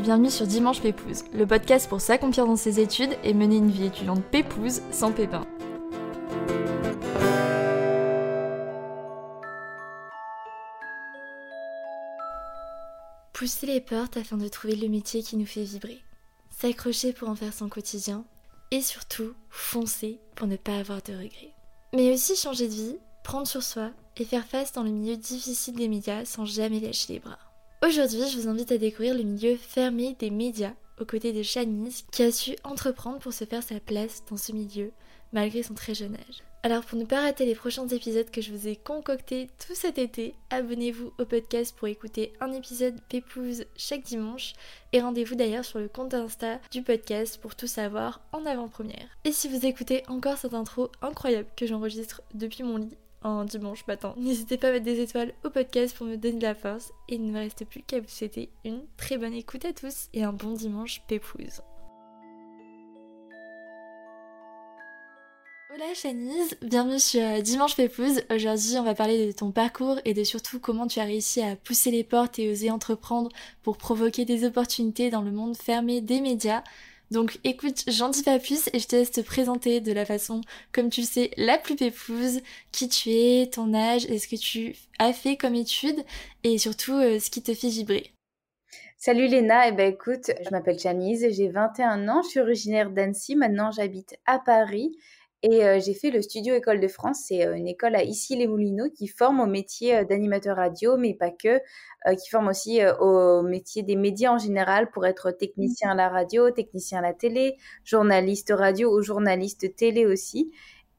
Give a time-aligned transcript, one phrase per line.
[0.00, 3.70] et bienvenue sur Dimanche Pépouze, le podcast pour s'accomplir dans ses études et mener une
[3.70, 5.46] vie étudiante pépouze sans pépin.
[13.34, 16.02] Pousser les portes afin de trouver le métier qui nous fait vibrer,
[16.48, 18.24] s'accrocher pour en faire son quotidien
[18.70, 21.52] et surtout foncer pour ne pas avoir de regrets.
[21.92, 25.74] Mais aussi changer de vie, prendre sur soi et faire face dans le milieu difficile
[25.74, 27.49] des médias sans jamais lâcher les bras.
[27.82, 32.04] Aujourd'hui, je vous invite à découvrir le milieu fermé des médias aux côtés de Shanice
[32.12, 34.92] qui a su entreprendre pour se faire sa place dans ce milieu
[35.32, 36.42] malgré son très jeune âge.
[36.62, 39.96] Alors pour ne pas rater les prochains épisodes que je vous ai concoctés tout cet
[39.96, 44.52] été, abonnez-vous au podcast pour écouter un épisode Pépouze chaque dimanche
[44.92, 49.08] et rendez-vous d'ailleurs sur le compte Insta du podcast pour tout savoir en avant-première.
[49.24, 53.86] Et si vous écoutez encore cette intro incroyable que j'enregistre depuis mon lit, un dimanche
[53.86, 54.14] matin.
[54.16, 57.16] N'hésitez pas à mettre des étoiles au podcast pour me donner de la force et
[57.16, 60.24] il ne me reste plus qu'à vous souhaiter une très bonne écoute à tous et
[60.24, 61.62] un bon dimanche pépouze.
[65.72, 68.22] Hola Chanise, bienvenue sur euh, Dimanche Pépouze.
[68.28, 71.54] Aujourd'hui on va parler de ton parcours et de surtout comment tu as réussi à
[71.54, 73.30] pousser les portes et oser entreprendre
[73.62, 76.64] pour provoquer des opportunités dans le monde fermé des médias.
[77.10, 80.42] Donc écoute, j'en dis pas plus et je te laisse te présenter de la façon,
[80.72, 84.36] comme tu le sais, la plus pépouse, qui tu es, ton âge, et ce que
[84.36, 86.04] tu as fait comme étude
[86.44, 88.12] et surtout euh, ce qui te fait vibrer.
[88.96, 93.34] Salut Léna, eh ben écoute, je m'appelle Janice, j'ai 21 ans, je suis originaire d'Annecy,
[93.34, 94.96] maintenant j'habite à Paris
[95.42, 98.90] et euh, j'ai fait le Studio École de France, c'est euh, une école à Issy-les-Moulineaux
[98.90, 101.60] qui forme au métier euh, d'animateur radio, mais pas que,
[102.18, 106.50] qui forme aussi au métier des médias en général pour être technicien à la radio,
[106.50, 110.50] technicien à la télé, journaliste radio ou journaliste télé aussi,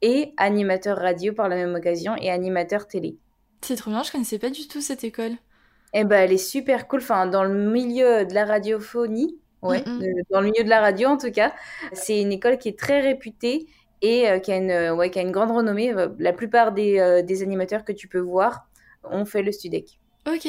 [0.03, 3.17] et animateur radio par la même occasion et animateur télé.
[3.61, 5.33] C'est trop bien, je connaissais pas du tout cette école.
[5.93, 6.99] Eh ben, elle est super cool.
[6.99, 9.83] Enfin, dans le milieu de la radiophonie, ouais,
[10.29, 11.51] dans le milieu de la radio en tout cas,
[11.93, 13.67] c'est une école qui est très réputée
[14.01, 15.93] et euh, qui, a une, ouais, qui a une grande renommée.
[15.93, 18.67] Euh, la plupart des, euh, des animateurs que tu peux voir
[19.03, 19.99] ont fait le Studec.
[20.27, 20.47] Ok.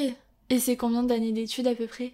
[0.51, 2.13] Et c'est combien d'années d'études à peu près?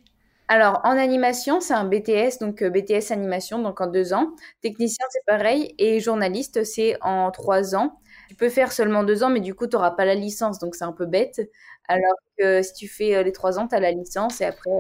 [0.49, 4.35] Alors, en animation, c'est un BTS, donc BTS animation, donc en deux ans.
[4.63, 5.75] Technicien, c'est pareil.
[5.79, 8.01] Et journaliste, c'est en trois ans.
[8.29, 10.75] Tu peux faire seulement deux ans, mais du coup, tu n'auras pas la licence, donc
[10.75, 11.51] c'est un peu bête.
[11.87, 14.71] Alors que si tu fais les trois ans, tu as la licence et après,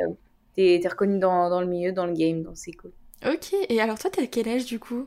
[0.56, 2.92] tu es, reconnu dans, dans, le milieu, dans le game, donc c'est cool.
[3.26, 5.06] Ok, et alors toi, tu as quel âge du coup?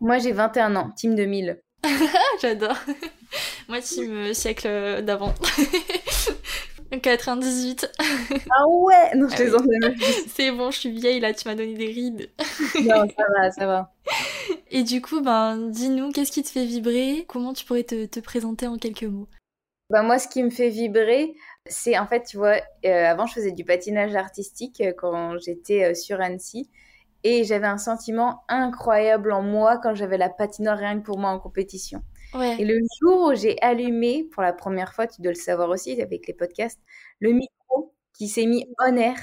[0.00, 1.60] Moi, j'ai 21 ans, team 2000.
[2.40, 2.76] J'adore.
[3.68, 5.34] Moi, team euh, siècle d'avant.
[7.02, 7.90] 98.
[8.50, 11.86] ah ouais Non, je les C'est bon, je suis vieille là, tu m'as donné des
[11.86, 12.30] rides.
[12.84, 13.92] non, ça va, ça va.
[14.70, 17.24] Et du coup, ben, dis-nous, qu'est-ce qui te fait vibrer?
[17.28, 19.26] Comment tu pourrais te, présenter en quelques mots?
[19.90, 21.34] Bah moi, ce qui me fait vibrer,
[21.66, 25.94] c'est en fait, tu vois, euh, avant, je faisais du patinage artistique euh, quand j'étais
[25.94, 26.68] sur Annecy.
[27.24, 31.30] Et j'avais un sentiment incroyable en moi quand j'avais la patinoire rien que pour moi
[31.30, 32.02] en compétition.
[32.58, 36.00] Et le jour où j'ai allumé, pour la première fois, tu dois le savoir aussi
[36.02, 36.80] avec les podcasts,
[37.20, 39.16] le micro qui s'est mis en air,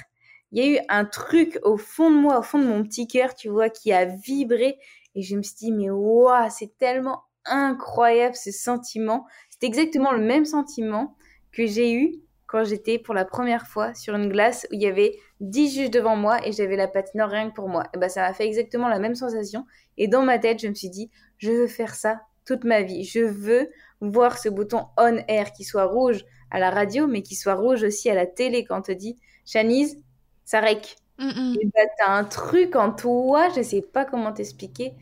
[0.52, 3.08] il y a eu un truc au fond de moi, au fond de mon petit
[3.08, 4.78] cœur, tu vois, qui a vibré.
[5.16, 9.26] Et je me suis dit, mais waouh, c'est tellement incroyable ce sentiment.
[9.50, 11.16] C'est exactement le même sentiment
[11.52, 12.16] que j'ai eu
[12.46, 15.92] quand j'étais pour la première fois sur une glace où il y avait 10 juges
[15.92, 17.84] devant moi et j'avais la patinoire rien que pour moi.
[17.94, 19.66] Et bah, ça m'a fait exactement la même sensation.
[19.98, 23.04] Et dans ma tête, je me suis dit, je veux faire ça toute ma vie.
[23.04, 23.70] Je veux
[24.02, 27.84] voir ce bouton on air qui soit rouge à la radio, mais qui soit rouge
[27.84, 29.98] aussi à la télé quand on te dit, Chanise,
[30.46, 30.96] ça rec.
[31.20, 34.94] Et bah, t'as un truc en toi, je sais pas comment t'expliquer,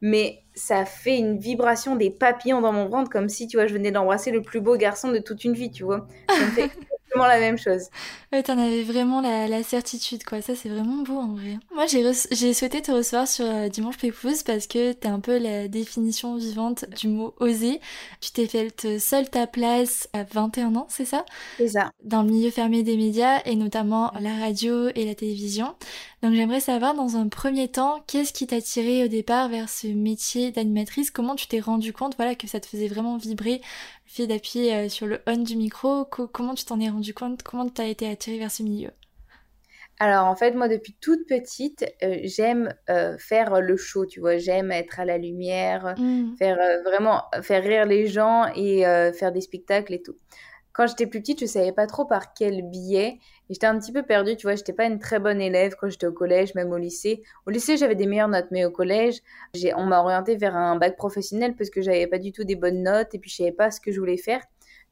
[0.00, 3.74] mais ça fait une vibration des papillons dans mon ventre comme si, tu vois, je
[3.74, 6.06] venais d'embrasser le plus beau garçon de toute une vie, tu vois.
[6.28, 6.70] Ça me fait
[7.26, 7.88] la même chose.
[8.32, 10.40] Ouais, t'en avais vraiment la, certitude, quoi.
[10.42, 11.58] Ça, c'est vraiment beau, en vrai.
[11.74, 15.68] Moi, j'ai souhaité te recevoir sur euh, Dimanche Pépouze parce que t'es un peu la
[15.68, 17.80] définition vivante du mot oser.
[18.20, 21.24] Tu t'es fait seule ta place à 21 ans, c'est ça?
[21.56, 21.90] C'est ça.
[22.04, 25.74] Dans le milieu fermé des médias et notamment la radio et la télévision.
[26.22, 29.86] Donc, j'aimerais savoir, dans un premier temps, qu'est-ce qui t'a tiré au départ vers ce
[29.86, 31.12] métier d'animatrice?
[31.12, 33.60] Comment tu t'es rendu compte, voilà, que ça te faisait vraiment vibrer?
[34.04, 36.04] Fait d'appuyer euh, sur le on du micro.
[36.06, 37.44] comment tu t'en es rendu compte?
[37.44, 38.90] Comment tu as été attirée vers ce milieu?
[40.00, 44.38] Alors en fait, moi depuis toute petite, euh, j'aime euh, faire le show, tu vois,
[44.38, 46.36] j'aime être à la lumière, mmh.
[46.36, 48.82] faire vraiment faire rire les gens et
[49.12, 50.16] faire des spectacles et tout.
[50.72, 53.18] Quand j'étais plus petite, je savais pas trop par quel biais
[53.50, 56.06] j'étais un petit peu perdue, tu vois, j'étais pas une très bonne élève quand j'étais
[56.06, 57.22] au collège, même au lycée.
[57.46, 59.20] Au lycée, j'avais des meilleures notes, mais au collège,
[59.76, 62.82] on m'a orientée vers un bac professionnel parce que j'avais pas du tout des bonnes
[62.82, 64.42] notes et puis je savais pas ce que je voulais faire.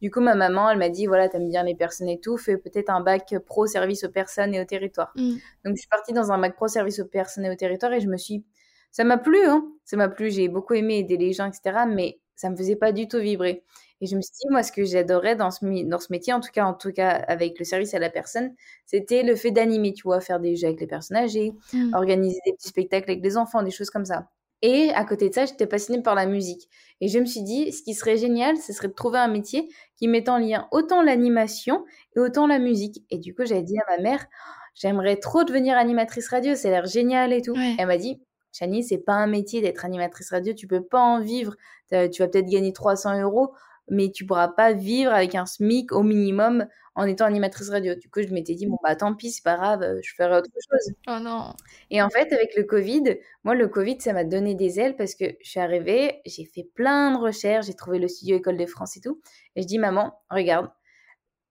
[0.03, 2.59] Du coup, ma maman, elle m'a dit, voilà, t'aimes bien les personnes et tout, fais
[2.59, 5.13] peut-être un bac pro service aux personnes et au territoire.
[5.17, 5.37] Mm.
[5.65, 8.01] Donc, je suis partie dans un bac pro service aux personnes et au territoire et
[8.01, 8.45] je me suis...
[8.91, 9.67] Ça m'a plu, hein.
[9.85, 11.81] Ça m'a plu, j'ai beaucoup aimé aider les gens, etc.
[11.87, 13.65] Mais ça me faisait pas du tout vibrer.
[14.01, 16.41] Et je me suis dit, moi, ce que j'adorais dans ce, dans ce métier, en
[16.41, 18.55] tout cas, en tout cas, avec le service à la personne,
[18.85, 21.95] c'était le fait d'animer, tu vois, faire des jeux avec les personnes âgées, Mm.
[21.95, 24.29] organiser des petits spectacles avec les enfants, des choses comme ça.
[24.63, 26.69] Et à côté de ça, j'étais passionnée par la musique.
[27.01, 29.69] Et je me suis dit, ce qui serait génial, ce serait de trouver un métier
[29.97, 31.85] qui mette en lien autant l'animation
[32.17, 33.05] et autant la musique.
[33.11, 34.27] Et du coup, j'avais dit à ma mère,
[34.75, 37.53] j'aimerais trop devenir animatrice radio, ça a l'air génial et tout.
[37.53, 37.77] Ouais.
[37.79, 38.21] Elle m'a dit,
[38.53, 41.55] Chani, c'est pas un métier d'être animatrice radio, tu peux pas en vivre.
[41.91, 43.53] Tu vas peut-être gagner 300 euros,
[43.89, 46.67] mais tu pourras pas vivre avec un SMIC au minimum
[46.97, 47.95] en étant animatrice radio.
[47.95, 50.39] Du coup, je m'étais dit, bon, bah tant pis, c'est pas grave, euh, je ferai
[50.39, 50.95] autre chose.
[51.09, 51.53] Oh non.
[51.91, 55.15] Et en fait, avec le Covid, moi, le Covid, ça m'a donné des ailes parce
[55.15, 58.67] que je suis arrivée, j'ai fait plein de recherches, j'ai trouvé le studio École de
[58.67, 59.21] France et tout.
[59.57, 60.71] Et je dis, maman, regarde,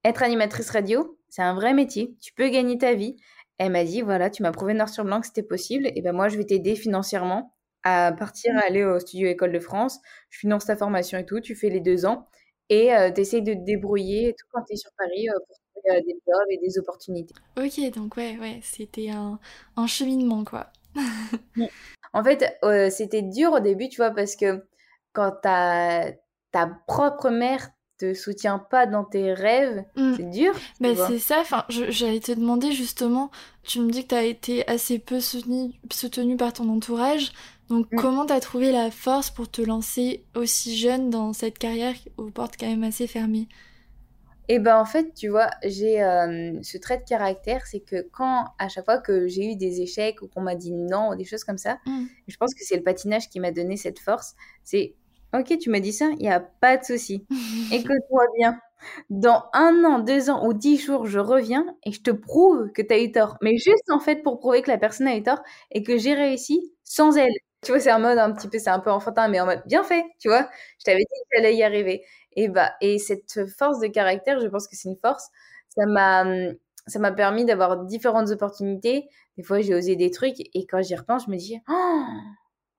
[0.03, 3.15] être animatrice radio, c'est un vrai métier, tu peux gagner ta vie.
[3.57, 6.11] Elle m'a dit, voilà, tu m'as prouvé noir sur blanc que c'était possible, et ben
[6.11, 7.54] moi, je vais t'aider financièrement
[7.85, 9.99] à partir, à aller au studio École de France.
[10.29, 12.27] Je finance ta formation et tout, tu fais les deux ans,
[12.69, 15.33] et euh, tu essayes de te débrouiller et tout quand tu es sur Paris euh,
[15.47, 17.35] pour trouver euh, des jobs et des opportunités.
[17.57, 19.39] Ok, donc ouais, ouais, c'était un,
[19.77, 20.71] un cheminement, quoi.
[22.13, 24.65] En fait, euh, c'était dur au début, tu vois, parce que
[25.13, 26.11] quand ta,
[26.51, 30.13] ta propre mère te soutient pas dans tes rêves, Mm.
[30.17, 30.53] c'est dur.
[30.93, 31.07] vois.
[31.07, 33.31] c'est ça, enfin, j'allais te demander justement,
[33.63, 37.31] tu me dis que tu as été assez peu soutenu, soutenu par ton entourage,
[37.69, 37.95] donc Mm.
[37.95, 42.31] comment tu as trouvé la force pour te lancer aussi jeune dans cette carrière aux
[42.31, 43.47] portes quand même assez fermées?
[44.47, 48.45] Et ben en fait, tu vois, j'ai euh, ce trait de caractère, c'est que quand,
[48.59, 51.23] à chaque fois que j'ai eu des échecs ou qu'on m'a dit non ou des
[51.25, 52.05] choses comme ça, Mm.
[52.27, 54.35] je pense que c'est le patinage qui m'a donné cette force.
[54.63, 54.95] C'est,
[55.33, 57.25] ok, tu m'as dit ça, il n'y a pas de souci.
[57.71, 58.59] Écoute-moi bien.
[59.09, 62.83] Dans un an, deux ans ou dix jours, je reviens et je te prouve que
[62.83, 63.37] tu as eu tort.
[63.41, 65.41] Mais juste en fait pour prouver que la personne a eu tort
[65.71, 67.31] et que j'ai réussi sans elle.
[67.65, 69.63] Tu vois, c'est un mode un petit peu, c'est un peu enfantin, mais en mode
[69.65, 70.49] bien fait, tu vois.
[70.79, 72.03] Je t'avais dit que j'allais y arriver.
[72.33, 75.29] Et bah, et cette force de caractère, je pense que c'est une force.
[75.69, 76.55] Ça m'a, hum,
[76.87, 79.07] ça m'a permis d'avoir différentes opportunités.
[79.37, 82.03] Des fois, j'ai osé des trucs et quand j'y repense, je me dis, oh,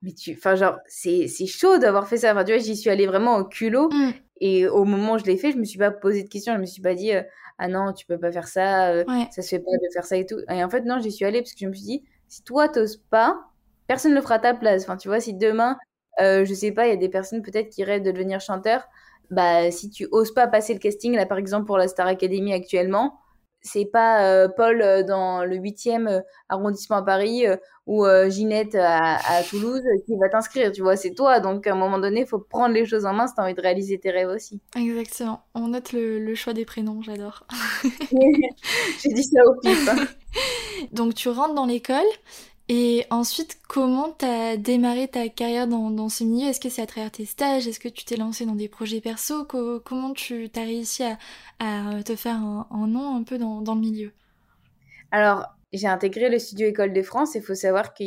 [0.03, 2.33] mais tu, enfin, genre, c'est, c'est chaud d'avoir fait ça.
[2.33, 3.89] Enfin, tu vois, j'y suis allée vraiment au culot.
[3.91, 4.11] Mm.
[4.41, 6.55] Et au moment où je l'ai fait, je me suis pas posé de questions.
[6.55, 7.23] Je me suis pas dit, euh,
[7.59, 9.27] ah non, tu peux pas faire ça, euh, Ouais.
[9.33, 10.37] ça se fait pas de faire ça et tout.
[10.51, 12.69] Et en fait, non, j'y suis allée parce que je me suis dit, si toi,
[12.69, 13.41] t'oses pas,
[13.87, 14.83] personne ne le fera à ta place.
[14.85, 15.77] Enfin, tu vois, si demain,
[16.21, 18.85] euh, je sais pas, il y a des personnes peut-être qui rêvent de devenir chanteur,
[19.31, 22.53] bah, si tu oses pas passer le casting, là, par exemple, pour la Star Academy
[22.53, 23.19] actuellement,
[23.63, 27.45] c'est pas euh, Paul euh, dans le 8e euh, arrondissement à Paris
[27.87, 31.41] ou Ginette à, à Toulouse qui va t'inscrire, tu vois, c'est toi.
[31.41, 33.55] Donc, à un moment donné, il faut prendre les choses en main si t'as envie
[33.55, 34.61] de réaliser tes rêves aussi.
[34.77, 35.43] Exactement.
[35.55, 37.45] On note le, le choix des prénoms, j'adore.
[38.11, 39.89] J'ai dit ça au pif.
[39.89, 39.97] hein.
[40.93, 42.05] Donc tu rentres dans l'école
[42.69, 46.49] et ensuite comment t'as démarré ta carrière dans, dans ce milieu?
[46.49, 47.67] Est-ce que c'est à travers tes stages?
[47.69, 49.45] Est-ce que tu t'es lancé dans des projets perso?
[49.45, 51.19] Co- Comment tu t'as réussi à,
[51.61, 54.13] à te faire un, un nom un peu dans, dans le milieu?
[55.11, 57.35] Alors, j'ai intégré le studio École de France.
[57.35, 58.05] Il faut savoir qu'on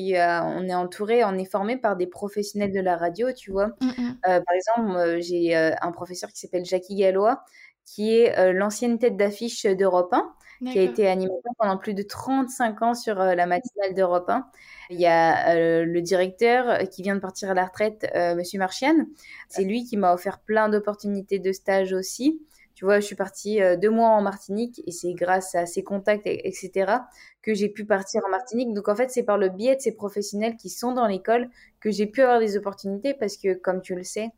[0.67, 3.67] est entouré, on est formé par des professionnels de la radio, tu vois.
[3.81, 4.23] Mm, mm.
[4.27, 7.43] Euh, par exemple, euh, j'ai euh, un professeur qui s'appelle Jackie Gallois,
[7.85, 10.33] qui est euh, l'ancienne tête d'affiche d'Europe 1,
[10.65, 14.47] qui a été animateur pendant plus de 35 ans sur euh, la matinale d'Europe 1.
[14.89, 18.59] Il y a euh, le directeur euh, qui vient de partir à la retraite, Monsieur
[18.59, 19.05] Marchian.
[19.47, 22.41] C'est lui qui m'a offert plein d'opportunités de stage aussi.
[22.75, 26.25] Tu vois, je suis partie deux mois en Martinique et c'est grâce à ses contacts,
[26.25, 27.07] et- etc.,
[27.41, 28.73] que j'ai pu partir en Martinique.
[28.73, 31.49] Donc en fait, c'est par le biais de ces professionnels qui sont dans l'école
[31.81, 34.29] que j'ai pu avoir des opportunités parce que, comme tu le sais,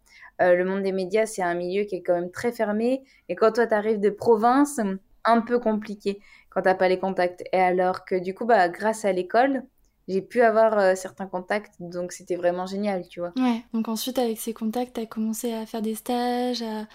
[0.41, 3.03] euh, le monde des médias, c'est un milieu qui est quand même très fermé.
[3.29, 4.79] Et quand toi, tu arrives de province,
[5.25, 7.43] un peu compliqué quand t'as pas les contacts.
[7.53, 9.63] Et alors que du coup, bah, grâce à l'école,
[10.07, 11.75] j'ai pu avoir euh, certains contacts.
[11.79, 13.33] Donc c'était vraiment génial, tu vois.
[13.37, 16.87] Ouais, donc ensuite avec ces contacts, t'as commencé à faire des stages, à...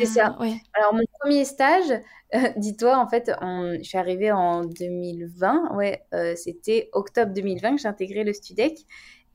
[0.00, 0.36] C'est ça.
[0.38, 0.60] Ouais.
[0.74, 1.90] Alors, mon premier stage,
[2.34, 5.74] euh, dis-toi, en fait, on- je suis arrivée en 2020.
[5.74, 8.78] Ouais, euh, c'était octobre 2020 que j'ai intégré le Studec.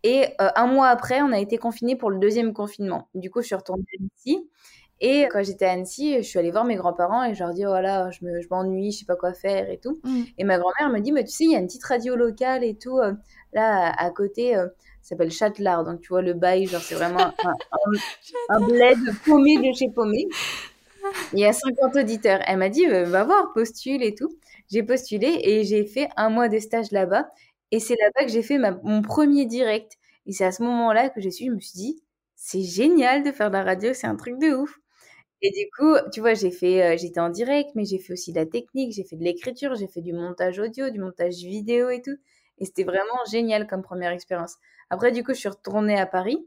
[0.04, 3.10] Et un mois après, on a été confinés pour le deuxième confinement.
[3.16, 4.50] Du coup, je suis retournée Annecy.
[5.06, 7.66] Et quand j'étais à Annecy, je suis allée voir mes grands-parents et je leur dis,
[7.66, 10.00] oh voilà, je me- je m'ennuie, je sais pas quoi faire et tout.
[10.04, 10.22] Mm.
[10.38, 12.64] Et ma grand-mère me dit, mais tu sais, il y a une petite radio locale
[12.64, 13.14] et tout, euh,
[13.54, 14.68] là, à, à côté, euh,
[15.02, 15.84] ça s'appelle Châtelard.
[15.84, 17.92] Donc, tu vois, le bail, genre, c'est vraiment un, un,
[18.50, 20.28] un bled paumé de chez paumé.
[21.34, 22.40] Il y a 50 auditeurs.
[22.48, 24.30] Elle m'a dit, euh, va voir, postule et tout.
[24.72, 27.28] J'ai postulé et j'ai fait un mois de stage là-bas.
[27.72, 29.94] Et c'est là-bas que j'ai fait ma- mon premier direct.
[30.26, 32.04] Et c'est à ce moment-là que je suis, je me suis dit,
[32.36, 34.80] c'est génial de faire de la radio, c'est un truc de ouf.
[35.44, 38.40] Et du coup, tu vois, j'ai fait, j'étais en direct, mais j'ai fait aussi de
[38.40, 42.02] la technique, j'ai fait de l'écriture, j'ai fait du montage audio, du montage vidéo et
[42.02, 42.18] tout.
[42.60, 44.56] Et c'était vraiment génial comme première expérience.
[44.90, 46.38] Après, du coup, je suis retournée à Paris.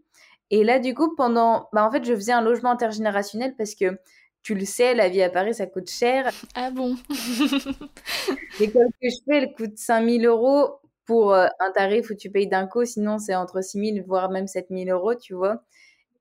[0.51, 1.69] Et là, du coup, pendant.
[1.73, 3.99] Bah, en fait, je faisais un logement intergénérationnel parce que
[4.43, 6.33] tu le sais, la vie à Paris, ça coûte cher.
[6.55, 6.97] Ah bon?
[8.61, 12.47] L'école que je fais, elle coûte 5000 euros pour euh, un tarif où tu payes
[12.47, 15.63] d'un coup, sinon c'est entre 6000 voire même 7000 euros, tu vois.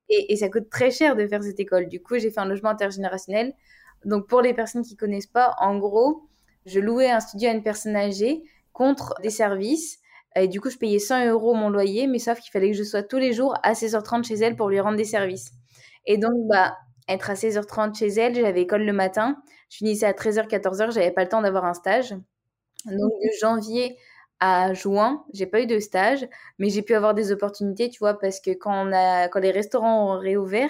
[0.10, 1.88] Et, ça coûte très cher de faire cette école.
[1.88, 3.54] Du coup, j'ai fait un logement intergénérationnel.
[4.04, 6.28] Donc, pour les personnes qui connaissent pas, en gros,
[6.66, 10.00] je louais un studio à une personne âgée contre des services.
[10.36, 12.84] Et du coup, je payais 100 euros mon loyer, mais sauf qu'il fallait que je
[12.84, 15.52] sois tous les jours à 16h30 chez elle pour lui rendre des services.
[16.06, 19.38] Et donc, bah, être à 16h30 chez elle, j'avais école le matin.
[19.70, 22.12] Je finissais à 13h, 14h, j'avais pas le temps d'avoir un stage.
[22.86, 23.98] Donc, de janvier
[24.40, 26.28] à juin, j'ai pas eu de stage,
[26.60, 29.52] mais j'ai pu avoir des opportunités, tu vois, parce que quand, on a, quand les
[29.52, 30.70] restaurants ont réouvert,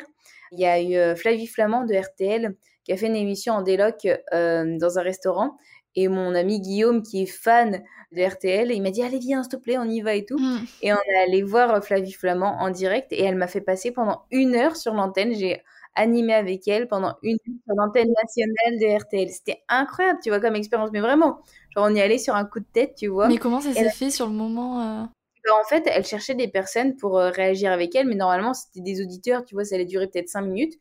[0.52, 3.62] il y a eu euh, Flavie Flamand de RTL qui a fait une émission en
[3.62, 5.58] déloc euh, dans un restaurant.
[5.96, 7.82] Et mon ami Guillaume, qui est fan
[8.12, 10.38] de RTL, il m'a dit Allez, viens, s'il te plaît, on y va et tout.
[10.38, 10.66] Mm.
[10.82, 14.26] Et on est allé voir Flavie Flamand en direct et elle m'a fait passer pendant
[14.30, 15.34] une heure sur l'antenne.
[15.34, 15.64] J'ai
[15.96, 19.30] animé avec elle pendant une heure sur l'antenne nationale de RTL.
[19.30, 21.40] C'était incroyable, tu vois, comme expérience, mais vraiment.
[21.76, 23.28] Genre, on y allait sur un coup de tête, tu vois.
[23.28, 25.04] Mais comment ça s'est fait sur le moment euh
[25.46, 28.82] bah, En fait, elle cherchait des personnes pour euh, réagir avec elle, mais normalement, c'était
[28.82, 30.74] des auditeurs, tu vois, ça allait durer peut-être cinq minutes.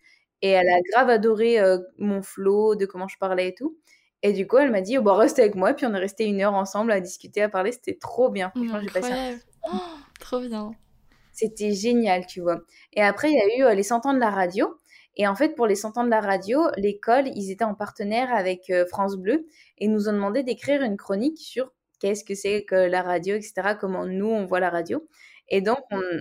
[0.43, 3.79] Et elle a grave adoré euh, mon flow, de comment je parlais et tout.
[4.23, 5.75] Et du coup, elle m'a dit, oh, bah, reste avec moi.
[5.75, 7.73] Puis on est resté une heure ensemble à discuter, à parler.
[7.73, 8.51] C'était trop bien.
[8.55, 9.13] Franchement, j'ai passé
[9.71, 9.77] oh,
[10.19, 10.73] trop bien.
[11.33, 12.61] C'était génial, tu vois.
[12.95, 14.79] Et après, il y a eu euh, les 100 ans de la radio.
[15.17, 18.35] Et en fait, pour les 100 ans de la radio, l'école, ils étaient en partenaire
[18.35, 19.47] avec euh, France Bleu
[19.79, 23.77] et nous ont demandé d'écrire une chronique sur qu'est-ce que c'est que la radio, etc.,
[23.81, 25.07] comment nous, on voit la radio.
[25.49, 25.81] Et donc,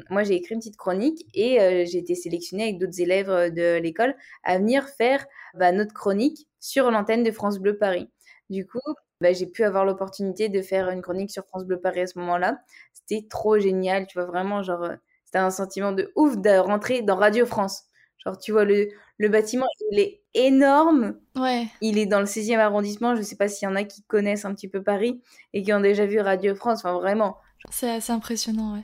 [0.09, 3.77] moi, j'ai écrit une petite chronique et euh, j'ai été sélectionnée avec d'autres élèves de
[3.77, 8.09] l'école à venir faire bah, notre chronique sur l'antenne de France Bleu Paris.
[8.50, 8.79] Du coup,
[9.21, 12.19] bah, j'ai pu avoir l'opportunité de faire une chronique sur France Bleu Paris à ce
[12.19, 12.59] moment-là.
[12.93, 17.01] C'était trop génial, tu vois, vraiment, genre, euh, c'était un sentiment de ouf de rentrer
[17.01, 17.83] dans Radio France.
[18.25, 21.15] Genre, tu vois, le, le bâtiment, il est énorme.
[21.35, 21.67] Ouais.
[21.81, 23.15] Il est dans le 16e arrondissement.
[23.15, 25.21] Je ne sais pas s'il y en a qui connaissent un petit peu Paris
[25.53, 26.79] et qui ont déjà vu Radio France.
[26.79, 27.37] Enfin, vraiment.
[27.69, 28.83] C'est assez impressionnant, ouais.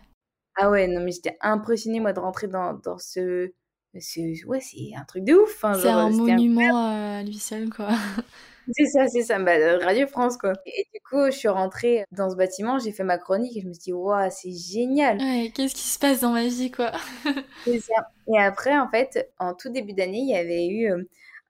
[0.55, 3.53] Ah ouais, non, mais j'étais impressionnée, moi, de rentrer dans, dans ce,
[3.97, 5.63] c'est ouais, c'est un truc de ouf.
[5.63, 7.89] Hein, c'est un monument à lui seul, quoi.
[8.71, 10.53] C'est ça, c'est ça, bah, Radio France, quoi.
[10.65, 13.67] Et du coup, je suis rentrée dans ce bâtiment, j'ai fait ma chronique et je
[13.67, 15.17] me suis dit, waouh, c'est génial.
[15.17, 16.91] Ouais, qu'est-ce qui se passe dans ma vie, quoi?
[17.65, 18.09] c'est ça.
[18.33, 21.03] Et après, en fait, en tout début d'année, il y avait eu euh,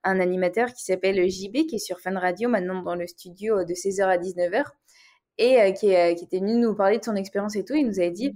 [0.04, 3.74] un animateur qui s'appelle JB, qui est sur Fun Radio, maintenant dans le studio de
[3.74, 4.64] 16h à 19h,
[5.38, 7.74] et euh, qui, euh, qui était venu nous parler de son expérience et tout.
[7.74, 8.32] Il nous avait dit,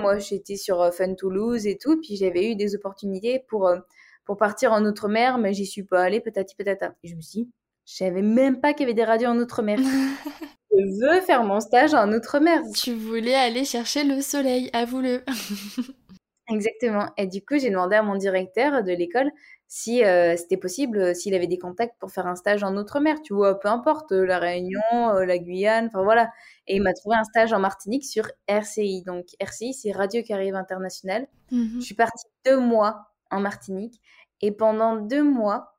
[0.00, 3.78] moi, j'étais sur euh, Fun Toulouse et tout, puis j'avais eu des opportunités pour, euh,
[4.24, 6.94] pour partir en Outre-mer, mais j'y suis pas allée, patati patata.
[7.02, 7.50] Et je me suis dit,
[7.86, 9.78] je savais même pas qu'il y avait des radios en Outre-mer.
[10.72, 12.60] je veux faire mon stage en Outre-mer.
[12.74, 15.24] Tu voulais aller chercher le soleil, avoue-le.
[16.48, 17.06] Exactement.
[17.16, 19.30] Et du coup, j'ai demandé à mon directeur de l'école
[19.68, 23.20] si euh, c'était possible, euh, s'il avait des contacts pour faire un stage en Outre-mer,
[23.22, 26.30] tu vois, peu importe, euh, la Réunion, la Guyane, enfin voilà.
[26.68, 29.02] Et il m'a trouvé un stage en Martinique sur RCI.
[29.02, 31.26] Donc RCI, c'est Radio Caraïbes International.
[31.50, 34.00] Mmh je suis partie deux mois en Martinique.
[34.40, 35.76] Et pendant deux mois,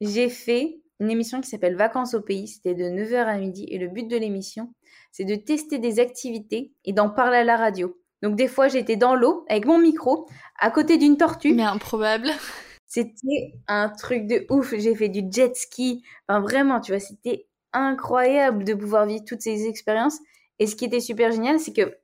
[0.00, 2.48] j'ai fait une émission qui s'appelle Vacances au pays.
[2.48, 3.66] C'était de 9h à midi.
[3.70, 4.72] Et le but de l'émission,
[5.12, 7.96] c'est de tester des activités et d'en parler à la radio.
[8.22, 10.28] Donc des fois, j'étais dans l'eau avec mon micro,
[10.58, 11.54] à côté d'une tortue.
[11.54, 12.30] Mais improbable.
[12.86, 14.74] C'était un truc de ouf.
[14.76, 16.02] J'ai fait du jet ski.
[16.26, 20.18] Enfin, vraiment, tu vois, c'était incroyable de pouvoir vivre toutes ces expériences.
[20.58, 21.96] Et ce qui était super génial, c'est que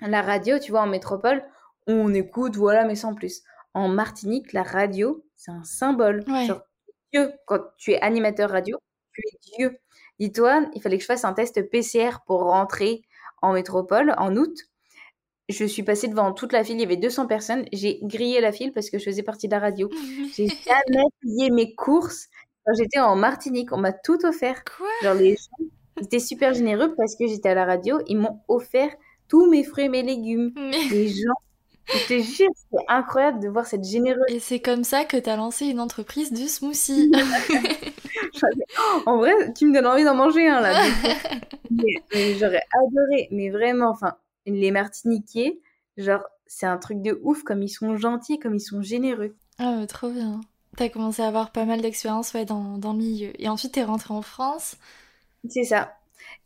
[0.00, 1.44] la radio, tu vois, en métropole,
[1.86, 3.42] on écoute, voilà, mais sans plus.
[3.74, 6.24] En Martinique, la radio, c'est un symbole.
[7.14, 8.78] Dieu, quand tu es animateur radio,
[9.12, 9.78] tu es Dieu.
[10.18, 13.02] Dis-toi, il fallait que je fasse un test PCR pour rentrer
[13.40, 14.68] en métropole en août
[15.48, 17.64] je suis passée devant toute la file, il y avait 200 personnes.
[17.72, 19.90] J'ai grillé la file parce que je faisais partie de la radio.
[20.36, 22.28] J'ai jamais payé mes courses
[22.64, 23.72] quand j'étais en Martinique.
[23.72, 24.64] On m'a tout offert.
[24.64, 24.88] Quoi?
[25.02, 25.66] Genre les gens
[26.00, 28.00] étaient super généreux parce que j'étais à la radio.
[28.06, 28.90] Ils m'ont offert
[29.28, 30.52] tous mes fruits et mes légumes.
[30.90, 31.34] Les gens,
[31.88, 34.34] je te jure, c'est incroyable de voir cette générosité.
[34.34, 37.12] Et c'est comme ça que tu as lancé une entreprise de smoothie.
[39.06, 40.72] en vrai, tu me donnes envie d'en manger un là.
[42.12, 44.14] J'aurais adoré, mais vraiment, enfin,
[44.46, 45.60] les Martiniquais,
[45.96, 49.36] genre, c'est un truc de ouf, comme ils sont gentils, comme ils sont généreux.
[49.58, 50.40] Ah, trop bien.
[50.76, 53.32] T'as commencé à avoir pas mal d'expérience ouais, dans, dans le milieu.
[53.40, 54.76] Et ensuite, t'es rentrée en France
[55.48, 55.94] C'est ça.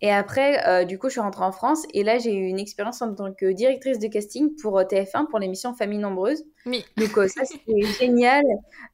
[0.01, 2.59] Et après, euh, du coup, je suis rentrée en France et là, j'ai eu une
[2.59, 6.45] expérience en tant que directrice de casting pour euh, TF1 pour l'émission Famille Nombreuse.
[6.67, 6.85] Oui.
[6.97, 8.45] Donc, ça, c'était génial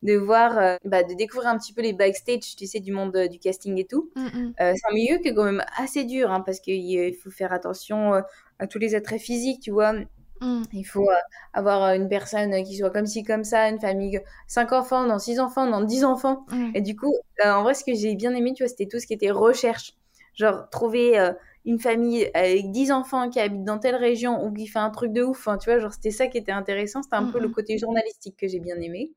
[0.03, 3.39] de voir, bah, de découvrir un petit peu les backstage, tu sais, du monde du
[3.39, 4.11] casting et tout.
[4.17, 4.55] Mm, mm.
[4.59, 8.23] c'est un milieu qui est quand même assez dur hein, parce qu'il faut faire attention
[8.59, 9.95] à tous les attraits physiques, tu vois.
[10.41, 10.63] Mm.
[10.73, 11.15] Il faut euh,
[11.53, 15.19] avoir euh, une personne qui soit comme ci, comme ça, une famille, 5 enfants, dans
[15.19, 16.45] 6 enfants, dans 10 enfants.
[16.51, 16.71] Mm.
[16.75, 18.99] Et du coup, euh, en vrai, ce que j'ai bien aimé, tu vois, c'était tout
[18.99, 19.95] ce qui était recherche.
[20.35, 21.33] Genre, trouver
[21.65, 25.13] une famille avec 10 enfants qui habite dans telle région ou qui fait un truc
[25.13, 25.49] de ouf.
[25.49, 27.03] Hein, tu vois, genre, c'était ça qui était intéressant.
[27.03, 29.13] C'était un peu le côté journalistique que j'ai bien aimé.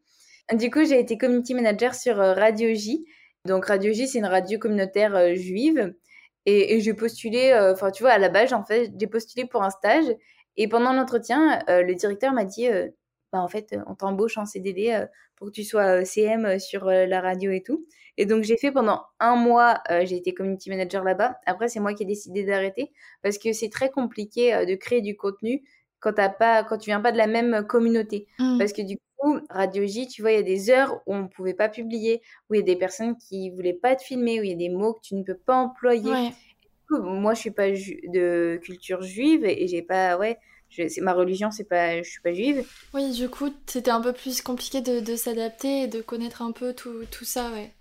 [0.53, 3.05] Du coup, j'ai été community manager sur Radio J.
[3.45, 5.93] Donc, Radio J, c'est une radio communautaire juive.
[6.45, 9.63] Et, et j'ai postulé, enfin, tu vois, à la base, en fait, j'ai postulé pour
[9.63, 10.05] un stage.
[10.57, 12.89] Et pendant l'entretien, euh, le directeur m'a dit euh,
[13.31, 15.05] bah, en fait, on t'embauche en CDD euh,
[15.37, 17.85] pour que tu sois CM sur la radio et tout.
[18.17, 21.39] Et donc, j'ai fait pendant un mois, j'ai été community manager là-bas.
[21.45, 22.91] Après, c'est moi qui ai décidé d'arrêter
[23.21, 25.63] parce que c'est très compliqué de créer du contenu
[25.99, 28.27] quand, as pas, quand tu viens pas de la même communauté.
[28.39, 28.57] Mm.
[28.57, 31.23] Parce que du coup, Radio J, tu vois, il y a des heures où on
[31.23, 34.39] ne pouvait pas publier, où il y a des personnes qui voulaient pas te filmer,
[34.39, 36.11] où il y a des mots que tu ne peux pas employer.
[36.11, 36.31] Ouais.
[36.89, 40.37] Moi, je suis pas de culture juive et j'ai pas, ouais,
[40.69, 42.65] c'est ma religion, c'est pas, je suis pas juive.
[42.93, 46.51] Oui, du coup, c'était un peu plus compliqué de, de s'adapter et de connaître un
[46.51, 47.71] peu tout, tout ça, ouais.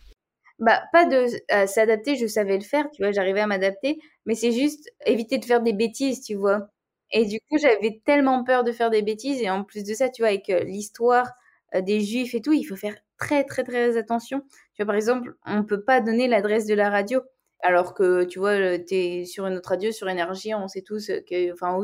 [0.59, 1.27] Bah, pas de
[1.67, 5.45] s'adapter, je savais le faire, tu vois, j'arrivais à m'adapter, mais c'est juste éviter de
[5.45, 6.69] faire des bêtises, tu vois.
[7.13, 10.09] Et du coup, j'avais tellement peur de faire des bêtises, et en plus de ça,
[10.09, 11.31] tu vois, avec euh, l'histoire
[11.75, 14.41] euh, des juifs et tout, il faut faire très, très, très attention.
[14.75, 17.21] Tu vois, par exemple, on peut pas donner l'adresse de la radio.
[17.61, 21.11] Alors que, tu vois, tu es sur une autre radio, sur Énergie, on sait tous
[21.29, 21.83] que, enfin,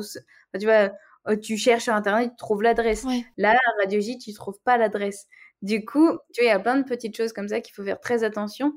[0.58, 0.90] tu vois,
[1.28, 3.04] euh, tu cherches sur Internet, tu trouves l'adresse.
[3.36, 5.26] Là, Radio J, tu trouves pas l'adresse.
[5.62, 7.84] Du coup, tu vois, il y a plein de petites choses comme ça qu'il faut
[7.84, 8.72] faire très attention.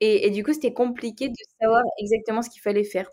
[0.00, 3.10] Et, du coup, c'était compliqué de savoir exactement ce qu'il fallait faire.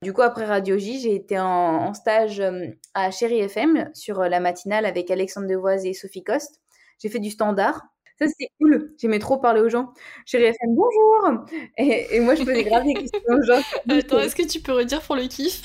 [0.00, 4.28] Du coup, après Radio J, j'ai été en, stage euh, à Chéri FM sur euh,
[4.28, 6.60] la matinale avec Alexandre Devoise et Sophie Coste.
[6.98, 7.82] J'ai fait du standard.
[8.18, 8.94] Ça, c'était cool.
[8.98, 9.92] J'aimais trop parler aux gens.
[10.26, 11.44] Chérie FM, bonjour
[11.78, 13.60] et, moi, je faisais grave des questions aux gens.
[13.88, 15.62] Attends, est-ce que tu peux redire pour le kiff?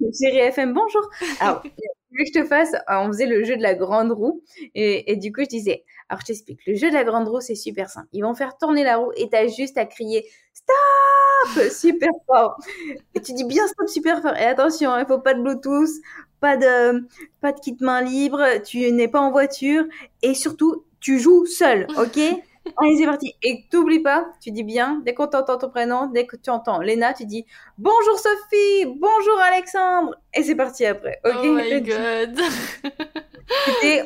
[0.20, 1.08] Chérie FM, bonjour
[1.40, 4.42] Alors, que je te fasse, on faisait le jeu de la grande roue.
[4.74, 7.54] Et, du coup, je disais, alors je t'explique, le jeu de la grande roue, c'est
[7.54, 8.08] super simple.
[8.12, 12.58] Ils vont faire tourner la roue et t'as juste à crier Stop Super fort
[13.14, 14.36] Et tu dis bien stop super fort.
[14.36, 15.90] Et attention, il faut pas de Bluetooth,
[16.40, 17.06] pas de,
[17.40, 19.84] pas de kit main libre, tu n'es pas en voiture.
[20.22, 22.18] Et surtout, tu joues seul, ok?
[22.76, 23.34] Allez, c'est parti.
[23.42, 26.80] Et t'oublies pas, tu dis bien, dès qu'on t'entend ton prénom, dès que tu entends
[26.80, 27.46] Léna, tu dis
[27.78, 30.14] bonjour Sophie, bonjour Alexandre.
[30.34, 31.34] Et c'est parti après, ok?
[31.44, 32.38] Oh my god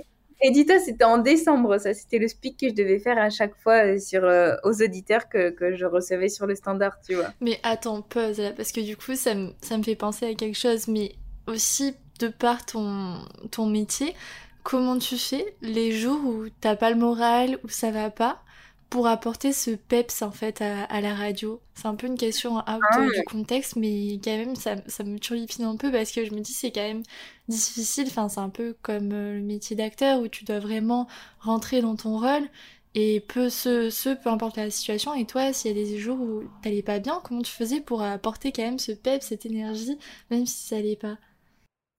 [0.45, 1.95] Et dis-toi, c'était en décembre, ça.
[1.95, 5.29] C'était le speak que je devais faire à chaque fois euh, sur, euh, aux auditeurs
[5.29, 7.29] que, que, je recevais sur le standard, tu vois.
[7.41, 10.35] Mais attends, pause là, parce que du coup, ça me, ça me fait penser à
[10.35, 11.13] quelque chose, mais
[11.47, 13.19] aussi de par ton,
[13.53, 14.15] ton métier,
[14.63, 18.43] comment tu fais les jours où t'as pas le moral, où ça va pas,
[18.91, 21.61] pour apporter ce peps en fait à, la radio?
[21.75, 25.19] C'est un peu une question out ah du contexte, mais quand même ça, ça, me
[25.19, 27.03] turlupine un peu parce que je me dis c'est quand même
[27.49, 28.07] difficile.
[28.09, 31.09] Enfin, c'est un peu comme euh, le métier d'acteur où tu dois vraiment
[31.41, 32.49] rentrer dans ton rôle.
[32.95, 36.21] Et peu, ce, ce, peu importe la situation, et toi, s'il y a des jours
[36.21, 39.97] où t'allais pas bien, comment tu faisais pour apporter quand même ce peps, cette énergie,
[40.31, 41.17] même si ça allait pas?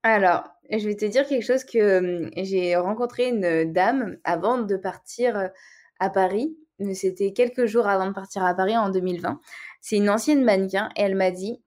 [0.03, 5.49] Alors, je vais te dire quelque chose que j'ai rencontré une dame avant de partir
[5.99, 6.57] à Paris.
[6.93, 9.39] C'était quelques jours avant de partir à Paris en 2020.
[9.81, 11.61] C'est une ancienne mannequin et elle m'a dit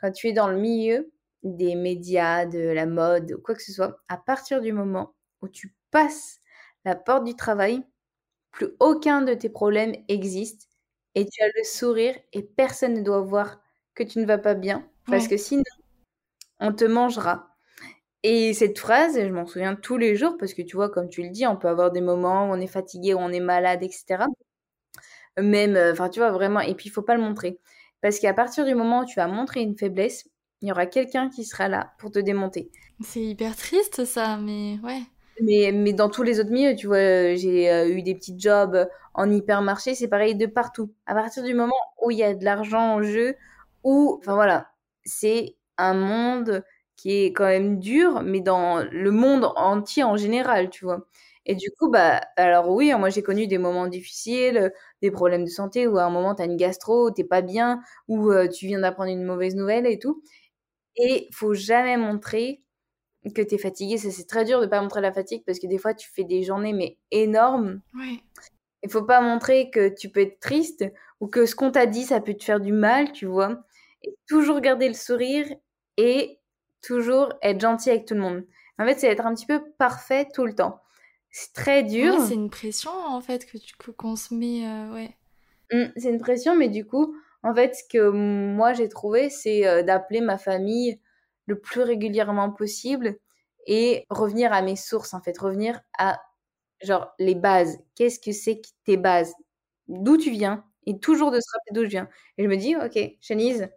[0.00, 1.10] quand tu es dans le milieu
[1.42, 5.74] des médias, de la mode, quoi que ce soit, à partir du moment où tu
[5.90, 6.40] passes
[6.84, 7.82] la porte du travail,
[8.50, 10.68] plus aucun de tes problèmes existe
[11.14, 13.60] et tu as le sourire et personne ne doit voir
[13.94, 15.62] que tu ne vas pas bien parce que sinon
[16.60, 17.49] on te mangera.
[18.22, 21.22] Et cette phrase, je m'en souviens tous les jours parce que tu vois, comme tu
[21.22, 23.82] le dis, on peut avoir des moments où on est fatigué, où on est malade,
[23.82, 24.24] etc.
[25.38, 27.58] Même, euh, enfin, tu vois, vraiment, et puis il faut pas le montrer.
[28.02, 30.28] Parce qu'à partir du moment où tu vas montrer une faiblesse,
[30.60, 32.70] il y aura quelqu'un qui sera là pour te démonter.
[33.02, 35.00] C'est hyper triste ça, mais ouais.
[35.40, 38.86] Mais, mais dans tous les autres milieux, tu vois, j'ai euh, eu des petits jobs
[39.14, 40.92] en hypermarché, c'est pareil de partout.
[41.06, 43.36] À partir du moment où il y a de l'argent en jeu,
[43.82, 44.70] ou, enfin voilà,
[45.04, 46.62] c'est un monde
[47.00, 51.06] qui est quand même dur, mais dans le monde entier en général, tu vois.
[51.46, 55.48] Et du coup, bah, alors oui, moi j'ai connu des moments difficiles, des problèmes de
[55.50, 58.66] santé, où à un moment tu as une gastro, t'es pas bien, ou euh, tu
[58.66, 60.22] viens d'apprendre une mauvaise nouvelle et tout.
[60.96, 62.62] Et faut jamais montrer
[63.34, 63.98] que tu es fatigué.
[63.98, 66.42] C'est très dur de pas montrer la fatigue parce que des fois tu fais des
[66.42, 67.80] journées mais énormes.
[67.94, 68.22] Oui.
[68.82, 70.84] Il faut pas montrer que tu peux être triste
[71.20, 73.62] ou que ce qu'on t'a dit ça peut te faire du mal, tu vois.
[74.04, 75.46] et toujours garder le sourire
[75.98, 76.39] et
[76.82, 78.44] toujours être gentil avec tout le monde.
[78.78, 80.80] En fait, c'est être un petit peu parfait tout le temps.
[81.30, 82.20] C'est très dur.
[82.20, 85.16] c'est une pression en fait que tu qu'on se met, euh, ouais.
[85.72, 89.66] Mmh, c'est une pression, mais du coup, en fait, ce que moi j'ai trouvé, c'est
[89.66, 91.00] euh, d'appeler ma famille
[91.46, 93.18] le plus régulièrement possible
[93.66, 96.20] et revenir à mes sources, en fait, revenir à
[96.82, 97.78] genre les bases.
[97.94, 99.34] Qu'est-ce que c'est tes bases?
[99.88, 100.64] D'où tu viens?
[100.86, 102.08] Et toujours de se rappeler d'où je viens.
[102.38, 103.68] Et je me dis, ok, Chenise,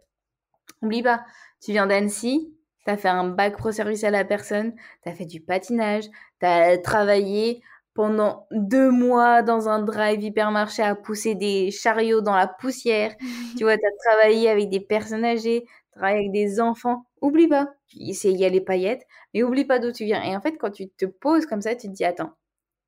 [0.82, 1.24] oublie pas,
[1.60, 5.12] tu viens d'Annecy, tu as fait un bac pro service à la personne, tu as
[5.12, 6.04] fait du patinage,
[6.40, 7.62] tu as travaillé
[7.94, 13.14] pendant deux mois dans un drive hypermarché à pousser des chariots dans la poussière.
[13.56, 17.06] tu vois, tu as travaillé avec des personnes âgées, travaillé avec des enfants.
[17.22, 20.22] Oublie pas, il y a les paillettes, mais oublie pas d'où tu viens.
[20.22, 22.32] Et en fait, quand tu te poses comme ça, tu te dis, attends,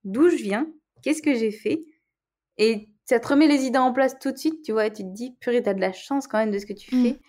[0.05, 0.67] d'où je viens?
[1.03, 1.85] Qu'est-ce que j'ai fait?
[2.59, 5.13] Et ça te remet les idées en place tout de suite, tu vois, tu te
[5.13, 7.03] dis, purée, t'as de la chance quand même de ce que tu mmh.
[7.05, 7.21] fais.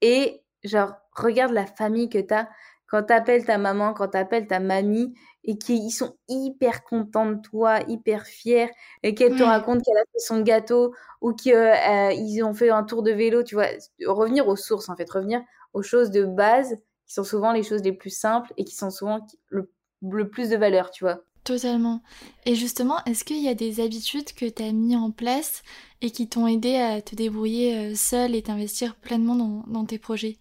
[0.00, 2.48] Et genre, regarde la famille que t'as.
[2.86, 7.80] Quand t'appelles ta maman, quand t'appelles ta mamie, et qu'ils sont hyper contents de toi,
[7.86, 8.70] hyper fiers,
[9.02, 12.84] et qu'elle te raconte qu'elle a fait son gâteau, ou qu'ils euh, ont fait un
[12.84, 13.68] tour de vélo, tu vois.
[14.06, 15.42] Revenir aux sources, en fait, revenir
[15.74, 16.76] aux choses de base,
[17.06, 19.70] qui sont souvent les choses les plus simples, et qui sont souvent le,
[20.02, 21.22] le plus de valeur, tu vois.
[21.48, 22.02] Totalement.
[22.44, 25.62] Et justement, est-ce qu'il y a des habitudes que tu as mis en place
[26.02, 30.36] et qui t'ont aidé à te débrouiller euh, seule et t'investir pleinement dans, tes projets?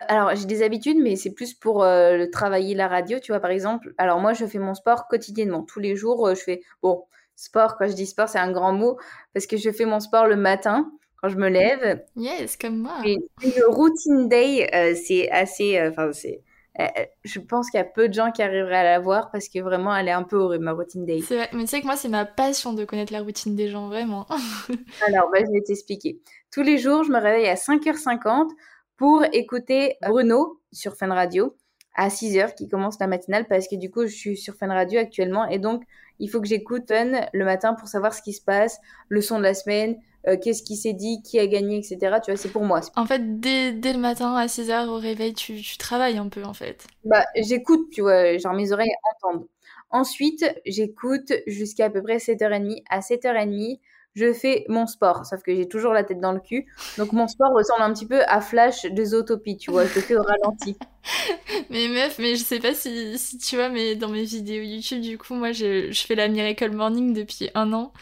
[0.00, 3.40] Alors, j'ai des habitudes, mais c'est plus pour euh, le travailler la radio, tu vois,
[3.40, 3.94] par exemple.
[3.98, 5.62] Alors, moi, je fais mon sport quotidiennement.
[5.62, 6.62] Tous les jours, euh, je fais...
[6.82, 7.04] Bon,
[7.34, 8.98] sport, quand je dis sport, c'est un grand mot,
[9.34, 12.02] parce que je fais mon sport le matin, quand je me lève.
[12.16, 13.00] Yes, comme moi.
[13.04, 15.80] Et le routine day, c'est assez...
[15.88, 16.42] Enfin, c'est
[16.78, 19.30] euh, euh, je pense qu'il y a peu de gens qui arriveraient à la voir
[19.30, 21.20] parce que vraiment elle est un peu horrible ma routine day.
[21.20, 23.88] Vrai, mais tu sais que moi c'est ma passion de connaître la routine des gens,
[23.88, 24.26] vraiment.
[25.06, 26.20] Alors bah, je vais t'expliquer.
[26.52, 28.48] Tous les jours je me réveille à 5h50
[28.96, 31.56] pour écouter Bruno sur Fun Radio
[31.94, 35.00] à 6h qui commence la matinale parce que du coup je suis sur Fun Radio
[35.00, 35.82] actuellement et donc
[36.18, 38.78] il faut que j'écoute Fun le matin pour savoir ce qui se passe,
[39.08, 39.96] le son de la semaine,
[40.28, 42.18] euh, qu'est-ce qui s'est dit, qui a gagné, etc.
[42.24, 42.80] Tu vois, c'est pour moi.
[42.96, 46.42] En fait, dès, dès le matin à 6h au réveil, tu, tu, travailles un peu
[46.42, 46.86] en fait.
[47.04, 49.46] Bah, j'écoute, tu vois, genre mes oreilles entendent.
[49.90, 52.82] Ensuite, j'écoute jusqu'à à peu près 7h30.
[52.90, 53.78] À 7h30,
[54.16, 56.66] je fais mon sport, sauf que j'ai toujours la tête dans le cul.
[56.96, 60.00] Donc mon sport ressemble un petit peu à Flash de Zootopie, tu vois, je le
[60.00, 60.76] fais au ralenti.
[61.70, 65.02] mais meuf, mais je sais pas si, si, tu vois, mais dans mes vidéos YouTube,
[65.02, 67.92] du coup, moi je, je fais la Miracle Morning depuis un an.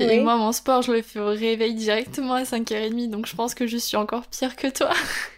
[0.00, 3.54] Et moi, mon sport, je le fais au réveil directement à 5h30, donc je pense
[3.54, 4.88] que je suis encore pire que toi.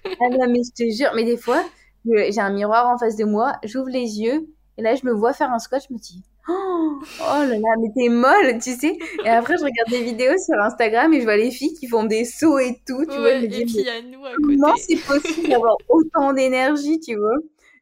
[0.05, 1.65] ah non, mais je te jure, mais des fois,
[2.05, 4.47] j'ai un miroir en face de moi, j'ouvre les yeux,
[4.79, 7.75] et là, je me vois faire un squat, je me dis, oh, oh là là,
[7.81, 8.99] mais t'es molle, tu sais.
[9.25, 12.05] Et après, je regarde des vidéos sur Instagram et je vois les filles qui font
[12.05, 13.33] des sauts et tout, tu vois.
[13.35, 14.57] et puis nous à côté.
[14.59, 17.37] Comment c'est possible d'avoir autant d'énergie, tu vois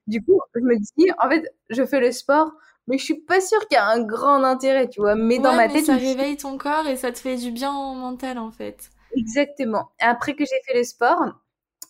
[0.07, 2.53] Du coup, je me dis, en fait, je fais le sport
[2.89, 5.15] mais je suis pas sûre qu'il y a un grand intérêt, tu vois.
[5.15, 8.39] Mais dans ma tête, ça réveille ton corps et ça te fait du bien mental
[8.39, 8.91] en fait.
[9.17, 9.91] Exactement.
[10.01, 11.42] Après que j'ai fait le sport,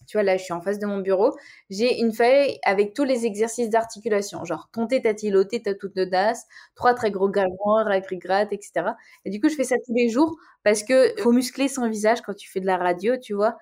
[0.07, 1.37] tu vois, là, je suis en face de mon bureau,
[1.71, 6.47] j'ai une feuille avec tous les exercices d'articulation, genre compter ta tiloté, ta toute d'audace,
[6.75, 8.91] trois très gros gargants, gratte, etc.
[9.25, 12.23] Et du coup, je fais ça tous les jours parce que faut muscler son visage
[12.23, 13.57] quand tu fais de la radio, tu vois,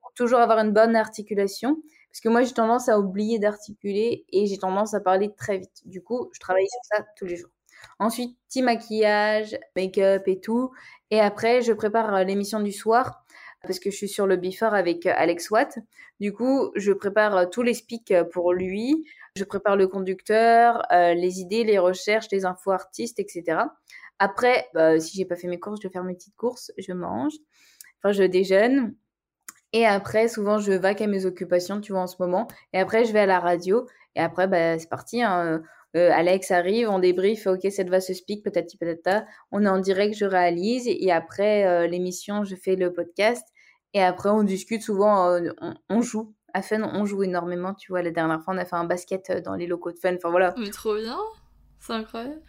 [0.00, 1.76] pour toujours avoir une bonne articulation.
[2.10, 5.80] Parce que moi, j'ai tendance à oublier d'articuler et j'ai tendance à parler très vite.
[5.86, 7.50] Du coup, je travaille sur ça tous les jours.
[7.98, 10.72] Ensuite, petit maquillage, make-up et tout.
[11.10, 13.21] Et après, je prépare euh, l'émission du soir
[13.62, 15.78] parce que je suis sur le before avec euh, Alex Watt.
[16.20, 19.06] Du coup, je prépare euh, tous les speaks pour lui.
[19.36, 23.62] Je prépare le conducteur, les idées, les recherches, les infos artistes, etc.
[24.18, 26.92] Après, bah, si j'ai pas fait mes courses, je vais faire mes petites courses, je
[26.92, 27.32] mange,
[27.98, 28.94] enfin je déjeune.
[29.72, 32.46] Et après, souvent, je vaque à mes occupations, tu vois, en ce moment.
[32.74, 33.86] Et après, je vais à la radio.
[34.14, 35.22] Et après, bah, c'est parti.
[35.22, 35.62] Hein.
[35.96, 39.26] Euh, Alex arrive, on débrief, ok, cette va se speak, peut-être, peut-être.
[39.50, 40.86] On est en direct, je réalise.
[40.86, 43.46] Et après euh, l'émission, je fais le podcast.
[43.94, 45.50] Et après, on discute souvent, euh,
[45.90, 46.34] on, joue.
[46.54, 48.02] À Fun, on joue énormément, tu vois.
[48.02, 50.14] La dernière fois, on a fait un basket dans les locaux de Fun.
[50.16, 50.54] Enfin, voilà.
[50.58, 51.18] Mais trop bien.
[51.80, 52.40] C'est incroyable.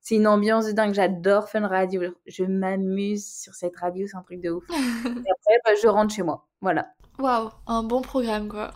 [0.00, 0.94] C'est une ambiance de dingue.
[0.94, 2.14] J'adore Fun Radio.
[2.26, 4.64] Je m'amuse sur cette radio, c'est un truc de ouf.
[4.70, 6.46] et après, bah, je rentre chez moi.
[6.62, 6.88] Voilà.
[7.18, 8.72] Waouh, un bon programme, quoi.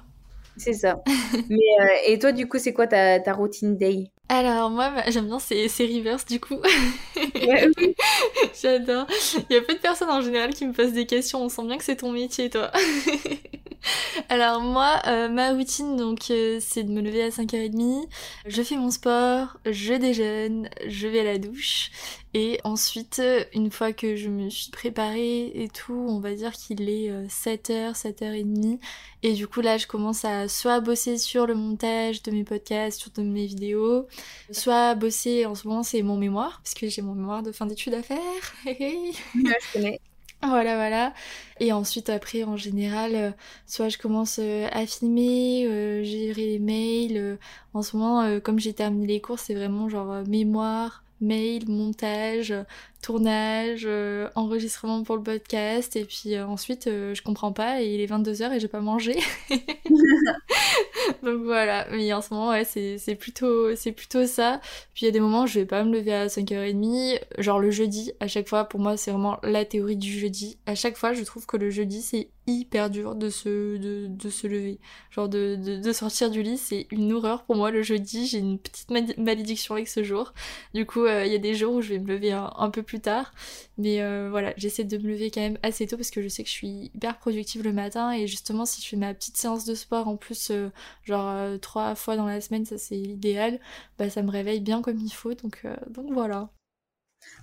[0.57, 1.01] C'est ça.
[1.49, 4.11] Mais, euh, et toi, du coup, c'est quoi ta, ta routine day?
[4.29, 6.61] Alors, moi, bah, j'aime bien ces, ces reverse, du coup.
[8.63, 9.07] J'adore.
[9.49, 11.43] Il y a peu de personnes en général qui me posent des questions.
[11.43, 12.71] On sent bien que c'est ton métier, toi.
[14.29, 18.07] Alors moi, euh, ma routine, donc, euh, c'est de me lever à 5h30,
[18.47, 21.91] je fais mon sport, je déjeune, je vais à la douche,
[22.35, 23.23] et ensuite,
[23.55, 27.95] une fois que je me suis préparée et tout, on va dire qu'il est 7h,
[27.95, 28.79] 7h30,
[29.23, 33.01] et du coup là, je commence à soit bosser sur le montage de mes podcasts,
[33.01, 34.07] sur de mes vidéos,
[34.51, 37.67] soit bosser, en ce moment c'est mon mémoire, parce que j'ai mon mémoire de fin
[37.67, 38.19] d'études à faire.
[40.43, 41.13] Voilà, voilà.
[41.61, 43.31] Et ensuite, après, en général, euh,
[43.67, 47.39] soit je commence euh, à filmer, euh, gérer les mails.
[47.75, 52.55] en ce moment, comme j'ai terminé les cours, c'est vraiment genre mémoire, mail, montage,
[53.03, 53.89] tournage,
[54.35, 55.97] enregistrement pour le podcast.
[55.97, 59.19] Et puis ensuite, je comprends pas et il est 22h et j'ai pas mangé.
[61.23, 64.61] Donc voilà, mais en ce moment, ouais, c'est plutôt, plutôt ça.
[64.95, 67.59] Puis il y a des moments où je vais pas me lever à 5h30, genre
[67.59, 70.59] le jeudi, à chaque fois, pour moi, c'est vraiment la théorie du jeudi.
[70.67, 74.31] À chaque fois, je trouve que le jeudi, c'est hyper dur de se, de, de
[74.31, 74.79] se lever.
[75.11, 78.27] Genre de, de, de sortir du lit, c'est une horreur pour moi le jeudi.
[78.27, 80.33] J'ai une petite malédiction avec ce jour.
[80.75, 82.83] Du coup, euh, il y a des jours où je vais me lever un, peu
[82.83, 83.33] plus tard.
[83.79, 86.43] Mais euh, voilà, j'essaie de me lever quand même assez tôt parce que je sais
[86.43, 88.13] que je suis hyper productive le matin.
[88.13, 90.71] Et justement, si je fais ma petite séance de sport en plus, euh,
[91.05, 93.61] genre trois fois dans la semaine, ça c'est idéal,
[93.99, 95.35] bah ça me réveille bien comme il faut.
[95.35, 96.51] Donc, donc voilà.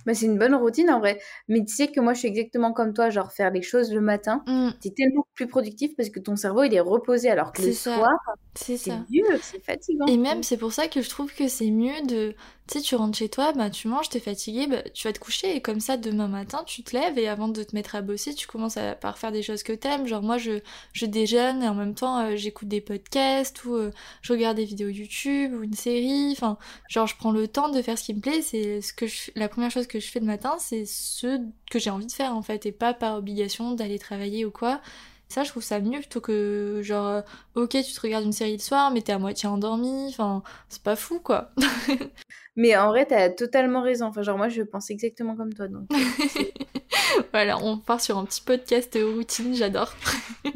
[0.06, 1.20] Bah, c'est une bonne routine en vrai.
[1.48, 4.00] Mais tu sais que moi, je suis exactement comme toi, genre faire les choses le
[4.00, 4.70] matin, mmh.
[4.80, 7.72] tu es tellement plus productif parce que ton cerveau, il est reposé alors que le
[7.72, 8.16] soir,
[8.54, 8.76] c'est
[9.10, 10.06] dur, c'est fatigant.
[10.06, 12.34] Et même, c'est pour ça que je trouve que c'est mieux de
[12.68, 15.18] tu sais, tu rentres chez toi, bah, tu manges, t'es fatigué, bah, tu vas te
[15.18, 18.02] coucher et comme ça, demain matin, tu te lèves et avant de te mettre à
[18.02, 20.06] bosser, tu commences à, par faire des choses que t'aimes.
[20.06, 20.60] Genre, moi, je,
[20.92, 23.90] je déjeune et en même temps, euh, j'écoute des podcasts ou euh,
[24.22, 26.32] je regarde des vidéos YouTube ou une série.
[26.32, 28.42] Enfin, genre, je prends le temps de faire ce qui me plaît.
[28.42, 31.78] C'est ce que je, la première chose que je fais le matin, c'est ce que
[31.78, 34.80] j'ai envie de faire en fait et pas par obligation d'aller travailler ou quoi.
[35.28, 37.22] Ça, je trouve ça mieux plutôt que genre, euh,
[37.54, 40.06] ok, tu te regardes une série le soir, mais t'es à moitié endormi.
[40.08, 41.50] Enfin, c'est pas fou, quoi.
[42.58, 44.06] mais en vrai, t'as totalement raison.
[44.06, 45.68] Enfin, genre, moi, je pense exactement comme toi.
[45.68, 45.96] Donc, euh,
[47.32, 49.94] voilà, on part sur un petit podcast routine, j'adore.
[50.44, 50.50] c'est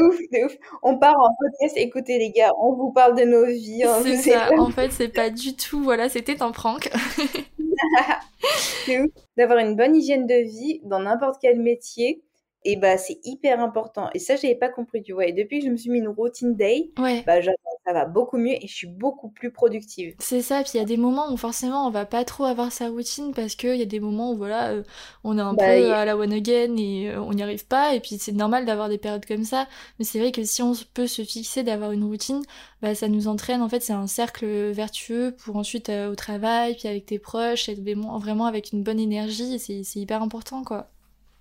[0.00, 0.56] ouf, c'est ouf.
[0.82, 3.84] On part en podcast, écoutez les gars, on vous parle de nos vies.
[3.84, 6.90] Hein, c'est ça, en fait, c'est pas du tout, voilà, c'était un prank.
[8.84, 12.24] c'est ouf d'avoir une bonne hygiène de vie dans n'importe quel métier
[12.66, 14.10] et bah c'est hyper important.
[14.12, 15.26] Et ça, j'avais pas compris, tu vois.
[15.26, 17.22] Et depuis que je me suis mis une routine day, ouais.
[17.24, 17.40] bah
[17.86, 20.16] ça va beaucoup mieux et je suis beaucoup plus productive.
[20.18, 22.72] C'est ça, puis il y a des moments où forcément on va pas trop avoir
[22.72, 24.82] sa routine parce qu'il y a des moments où voilà, euh,
[25.22, 27.94] on est un bah, peu à la one again et euh, on n'y arrive pas.
[27.94, 29.68] Et puis c'est normal d'avoir des périodes comme ça.
[30.00, 32.42] Mais c'est vrai que si on peut se fixer d'avoir une routine,
[32.82, 33.62] bah ça nous entraîne.
[33.62, 37.68] En fait, c'est un cercle vertueux pour ensuite euh, au travail, puis avec tes proches,
[37.68, 39.60] être vraiment avec une bonne énergie.
[39.60, 40.90] C'est hyper important quoi.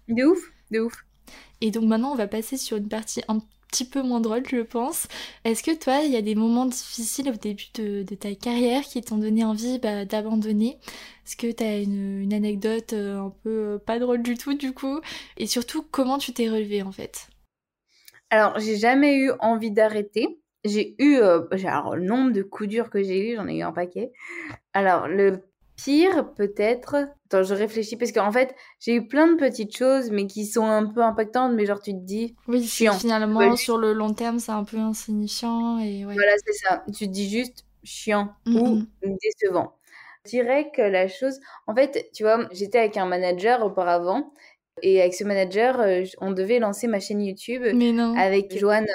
[0.08, 1.05] De ouf, de ouf.
[1.62, 4.62] Et donc maintenant, on va passer sur une partie un petit peu moins drôle, je
[4.62, 5.08] pense.
[5.44, 9.02] Est-ce que toi, il y a des moments difficiles au début de, ta carrière qui
[9.02, 10.78] t'ont donné envie bah, d'abandonner?
[11.26, 15.02] Est-ce que tu une, anecdote euh, un peu euh, pas drôle du tout, du coup?
[15.38, 17.28] Et surtout, comment tu t'es relevé en fait?
[18.30, 20.40] Alors, j'ai jamais eu envie d'arrêter.
[20.64, 23.62] J'ai eu, euh, alors, le nombre de coups durs que j'ai eu, j'en ai eu
[23.62, 24.12] un paquet.
[24.74, 25.44] Alors, le
[25.76, 26.96] pire, peut-être.
[27.36, 30.66] Attends, je réfléchis parce qu'en fait, j'ai eu plein de petites choses, mais qui sont
[30.66, 32.36] un peu impactantes, mais genre tu te dis.
[32.48, 32.94] Oui, chiant.
[32.94, 35.80] finalement, sur le long terme, c'est un peu insignifiant.
[35.80, 36.84] Et Voilà, c'est ça.
[36.88, 39.74] Tu te dis juste chiant ou décevant.
[40.26, 41.40] Je dirais que la chose.
[41.68, 44.34] En fait, tu vois, j'étais avec un manager auparavant.
[44.82, 47.64] Et avec ce manager, euh, on devait lancer ma chaîne YouTube
[48.18, 48.88] avec Joanne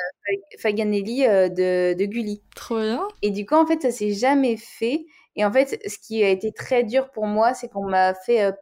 [0.59, 2.43] Faganelli euh, de, de Gulli.
[2.55, 3.09] Trop bien.
[3.23, 5.07] Et du coup, en fait, ça s'est jamais fait.
[5.37, 8.43] Et en fait, ce qui a été très dur pour moi, c'est qu'on m'a fait
[8.45, 8.53] euh,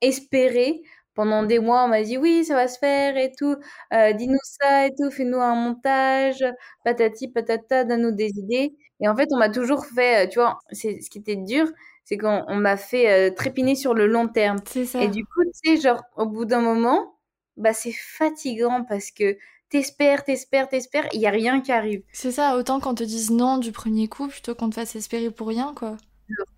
[0.00, 0.82] espérer
[1.14, 1.84] pendant des mois.
[1.84, 3.56] On m'a dit oui, ça va se faire et tout.
[3.92, 5.10] Euh, dis-nous ça et tout.
[5.10, 6.44] Fais-nous un montage.
[6.84, 8.74] Patati patata, donne-nous des idées.
[9.00, 11.66] Et en fait, on m'a toujours fait, euh, tu vois, c'est ce qui était dur,
[12.04, 14.58] c'est qu'on m'a fait trépiner sur le long terme.
[14.66, 15.02] C'est ça.
[15.02, 17.14] Et du coup, tu sais, genre, au bout d'un moment,
[17.56, 19.36] bah, c'est fatigant parce que
[19.70, 22.02] t'espères, t'espères, t'espères, il y a rien qui arrive.
[22.12, 25.30] C'est ça, autant qu'on te dise non du premier coup plutôt qu'on te fasse espérer
[25.30, 25.96] pour rien, quoi.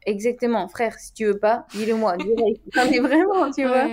[0.06, 2.60] Exactement, frère, si tu veux pas, dis-le moi, direct.
[2.90, 3.86] mais vraiment, tu vois.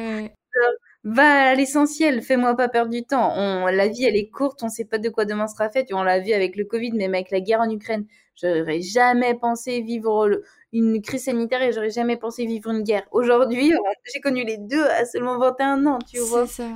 [1.03, 3.33] va à l'essentiel, fais-moi pas perdre du temps.
[3.35, 5.93] On, la vie, elle est courte, on sait pas de quoi demain sera fait.
[5.93, 8.05] On l'a vu avec le Covid, même avec la guerre en Ukraine.
[8.35, 10.29] J'aurais jamais pensé vivre
[10.71, 13.03] une crise sanitaire et j'aurais jamais pensé vivre une guerre.
[13.11, 13.73] Aujourd'hui,
[14.13, 16.47] j'ai connu les deux à seulement 21 ans, tu vois.
[16.47, 16.69] Ça.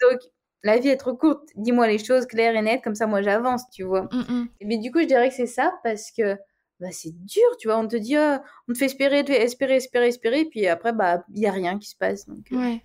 [0.00, 0.20] Donc,
[0.64, 1.48] la vie est trop courte.
[1.54, 4.08] Dis-moi les choses claires et nettes, comme ça, moi, j'avance, tu vois.
[4.10, 4.48] Mm, mm.
[4.64, 6.36] Mais du coup, je dirais que c'est ça parce que
[6.80, 7.78] bah, c'est dur, tu vois.
[7.78, 11.40] On te dit, ah, on te fait espérer, espérer, espérer, espérer, puis après, bah, il
[11.40, 12.26] n'y a rien qui se passe.
[12.26, 12.56] Donc, euh.
[12.56, 12.82] Ouais.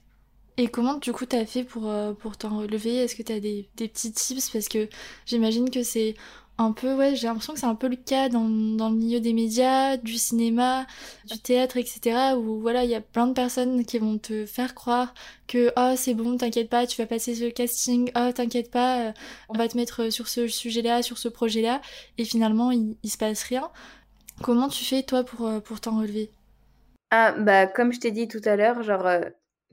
[0.57, 2.97] Et comment du coup t'as fait pour, euh, pour t'en relever?
[2.97, 4.49] Est-ce que t'as des, des petits tips?
[4.49, 4.89] Parce que
[5.25, 6.15] j'imagine que c'est
[6.59, 9.21] un peu, ouais, j'ai l'impression que c'est un peu le cas dans, dans, le milieu
[9.21, 10.85] des médias, du cinéma,
[11.25, 12.35] du théâtre, etc.
[12.37, 15.13] Où voilà, il y a plein de personnes qui vont te faire croire
[15.47, 19.11] que oh c'est bon, t'inquiète pas, tu vas passer ce casting, oh t'inquiète pas, euh,
[19.47, 21.81] on va te mettre sur ce sujet-là, sur ce projet-là,
[22.17, 23.71] et finalement il, il se passe rien.
[24.43, 26.29] Comment tu fais toi pour, euh, pour t'en relever?
[27.11, 29.21] Ah bah comme je t'ai dit tout à l'heure, genre euh,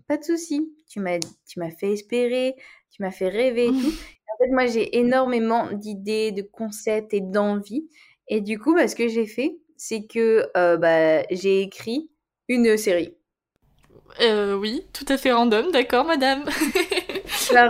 [0.07, 2.55] pas de souci, tu m'as tu m'as fait espérer,
[2.90, 3.92] tu m'as fait rêver et tout.
[4.37, 7.88] En fait, moi, j'ai énormément d'idées, de concepts et d'envies.
[8.29, 12.11] Et du coup, bah, ce que j'ai fait, c'est que euh, bah, j'ai écrit
[12.49, 13.16] une série.
[14.20, 16.44] Euh, oui, tout à fait random, d'accord, madame.
[17.51, 17.62] il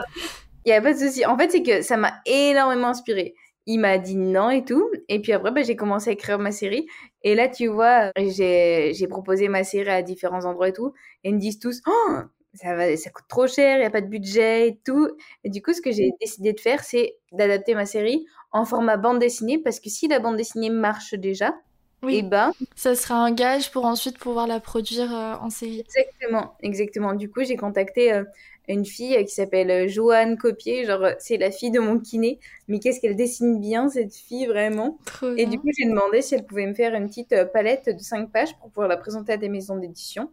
[0.67, 1.25] n'y a pas de souci.
[1.25, 3.35] En fait, c'est que ça m'a énormément inspiré.
[3.67, 4.91] Il m'a dit non et tout.
[5.09, 6.87] Et puis après, bah, j'ai commencé à écrire ma série.
[7.23, 10.93] Et là, tu vois, j'ai proposé ma série à différents endroits et tout.
[11.23, 12.19] Et ils me disent tous, oh,
[12.57, 15.09] ça, va, ça coûte trop cher, il n'y a pas de budget et tout.
[15.45, 18.97] Et du coup, ce que j'ai décidé de faire, c'est d'adapter ma série en format
[18.97, 21.55] bande dessinée, parce que si la bande dessinée marche déjà,
[22.03, 22.17] oui.
[22.17, 25.81] et eh ben, ça sera un gage pour ensuite pouvoir la produire euh, en série.
[25.81, 27.15] Exactement, exactement.
[27.15, 28.25] Du coup, j'ai contacté euh,
[28.69, 32.39] une fille qui s'appelle euh, Joanne Copier, genre euh, c'est la fille de mon kiné,
[32.69, 34.99] mais qu'est-ce qu'elle dessine bien cette fille vraiment?
[35.37, 38.01] et du coup j'ai demandé si elle pouvait me faire une petite euh, palette de
[38.01, 40.31] 5 pages pour pouvoir la présenter à des maisons d'édition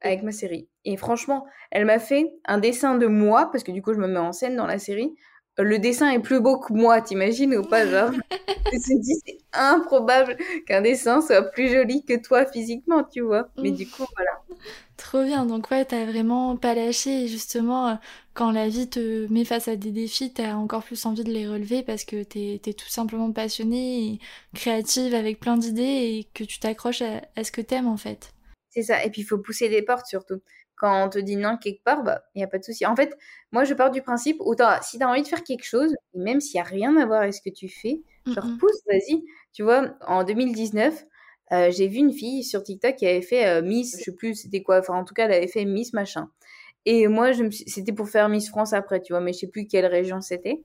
[0.00, 0.68] avec ma série.
[0.84, 4.08] Et franchement, elle m'a fait un dessin de moi, parce que du coup je me
[4.08, 5.14] mets en scène dans la série,
[5.58, 8.10] le dessin est plus beau que moi, t'imagines ou pas genre?
[8.70, 10.36] Je me suis dit c'est improbable
[10.66, 13.48] qu'un dessin soit plus joli que toi physiquement, tu vois?
[13.56, 14.37] Mais du coup voilà.
[14.98, 17.94] Trop bien, donc ouais, t'as vraiment pas lâché et justement, euh,
[18.34, 21.48] quand la vie te met face à des défis, t'as encore plus envie de les
[21.48, 24.18] relever parce que t'es es tout simplement passionnée et
[24.54, 28.34] créative avec plein d'idées et que tu t'accroches à, à, ce que t'aimes en fait.
[28.70, 30.42] C'est ça, et puis il faut pousser des portes surtout
[30.78, 32.86] quand on te dit non quelque part, bah, il n'y a pas de souci.
[32.86, 33.16] En fait,
[33.52, 36.40] moi, je pars du principe où si tu as envie de faire quelque chose, même
[36.40, 39.24] s'il n'y a rien à voir avec ce que tu fais, genre pousse, vas-y.
[39.52, 41.04] Tu vois, en 2019,
[41.52, 44.34] euh, j'ai vu une fille sur TikTok qui avait fait euh, Miss, je sais plus
[44.34, 46.28] c'était quoi, enfin en tout cas, elle avait fait Miss machin.
[46.84, 49.46] Et moi, je me c'était pour faire Miss France après, tu vois, mais je sais
[49.46, 50.62] plus quelle région c'était.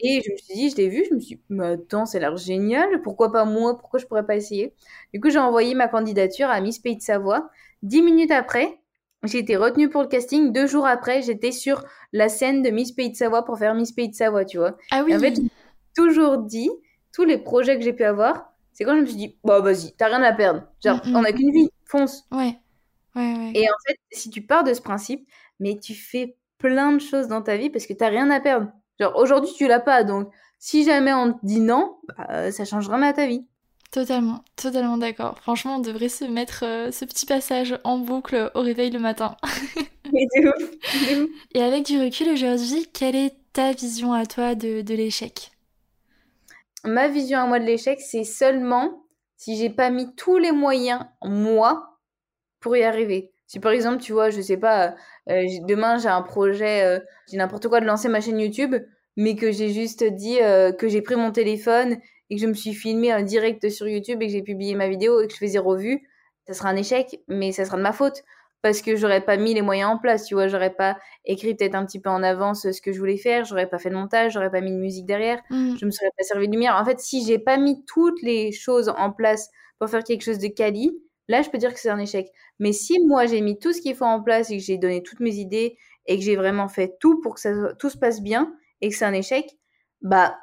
[0.00, 2.18] Et je me suis dit, je l'ai vu, je me suis dit, mais attends, ça
[2.18, 4.74] a l'air génial, pourquoi pas moi, pourquoi je pourrais pas essayer?
[5.12, 7.50] Du coup, j'ai envoyé ma candidature à Miss Pays de Savoie.
[7.82, 8.78] Dix minutes après,
[9.24, 10.52] j'ai été retenue pour le casting.
[10.52, 13.92] Deux jours après, j'étais sur la scène de Miss Pays de Savoie pour faire Miss
[13.92, 14.76] Pays de Savoie, tu vois.
[14.92, 15.16] Ah oui.
[15.16, 15.34] en fait,
[15.96, 16.70] toujours dit,
[17.12, 19.94] tous les projets que j'ai pu avoir, c'est quand je me suis dit, bah vas-y,
[19.96, 20.64] t'as rien à perdre.
[20.84, 22.26] Genre, on n'a qu'une vie, fonce.
[22.30, 22.58] Ouais.
[23.14, 23.52] Ouais, ouais.
[23.54, 25.26] Et en fait, si tu pars de ce principe,
[25.60, 28.70] mais tu fais plein de choses dans ta vie parce que t'as rien à perdre.
[29.00, 32.90] Genre, aujourd'hui, tu l'as pas, donc si jamais on te dit non, bah, ça change
[32.90, 33.46] rien à ta vie.
[33.92, 35.38] Totalement, totalement d'accord.
[35.40, 39.38] Franchement, on devrait se mettre euh, ce petit passage en boucle au réveil le matin.
[41.54, 45.55] Et avec du recul aujourd'hui, quelle est ta vision à toi de, de l'échec?
[46.86, 49.04] Ma vision à moi de l'échec, c'est seulement
[49.36, 51.98] si j'ai pas mis tous les moyens, moi,
[52.60, 53.32] pour y arriver.
[53.46, 54.94] Si par exemple, tu vois, je sais pas,
[55.28, 58.74] euh, demain j'ai un projet, euh, j'ai n'importe quoi de lancer ma chaîne YouTube,
[59.16, 60.38] mais que j'ai juste dit
[60.78, 61.96] que j'ai pris mon téléphone
[62.30, 64.88] et que je me suis filmé en direct sur YouTube et que j'ai publié ma
[64.88, 66.06] vidéo et que je fais zéro vue,
[66.46, 68.24] ça sera un échec, mais ça sera de ma faute
[68.66, 71.76] parce que j'aurais pas mis les moyens en place, tu vois, j'aurais pas écrit peut-être
[71.76, 74.32] un petit peu en avance ce que je voulais faire, j'aurais pas fait le montage,
[74.32, 75.76] j'aurais pas mis de musique derrière, mmh.
[75.78, 76.74] je me serais pas servi de lumière.
[76.74, 80.40] En fait, si j'ai pas mis toutes les choses en place pour faire quelque chose
[80.40, 80.98] de quali,
[81.28, 82.26] là, je peux dire que c'est un échec.
[82.58, 85.00] Mais si moi j'ai mis tout ce qu'il faut en place et que j'ai donné
[85.00, 88.20] toutes mes idées et que j'ai vraiment fait tout pour que ça, tout se passe
[88.20, 89.46] bien et que c'est un échec,
[90.02, 90.36] bah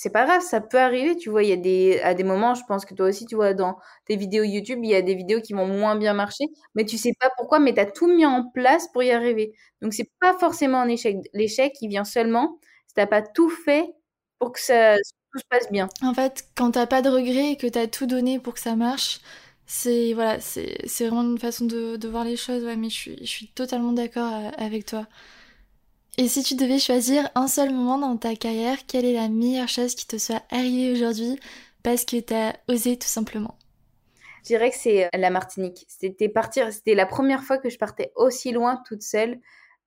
[0.00, 2.54] c'est pas grave, ça peut arriver, tu vois, il y a des, à des moments,
[2.54, 5.16] je pense que toi aussi, tu vois, dans tes vidéos YouTube, il y a des
[5.16, 6.44] vidéos qui vont moins bien marcher,
[6.76, 9.54] mais tu sais pas pourquoi, mais tu as tout mis en place pour y arriver.
[9.82, 11.16] Donc, c'est pas forcément un échec.
[11.34, 13.92] L'échec, il vient seulement si t'as pas tout fait
[14.38, 14.94] pour que ça,
[15.32, 15.88] tout se passe bien.
[16.00, 18.60] En fait, quand t'as pas de regrets et que tu as tout donné pour que
[18.60, 19.18] ça marche,
[19.66, 23.48] c'est voilà, c'est vraiment une façon de, voir les choses, mais je suis, je suis
[23.48, 25.08] totalement d'accord euh, avec toi.
[26.20, 29.68] Et si tu devais choisir un seul moment dans ta carrière, quelle est la meilleure
[29.68, 31.38] chose qui te soit arrivée aujourd'hui
[31.84, 33.56] parce que tu as osé tout simplement?
[34.42, 35.86] Je dirais que c'est euh, la Martinique.
[35.86, 39.38] C'était partir, c'était la première fois que je partais aussi loin toute seule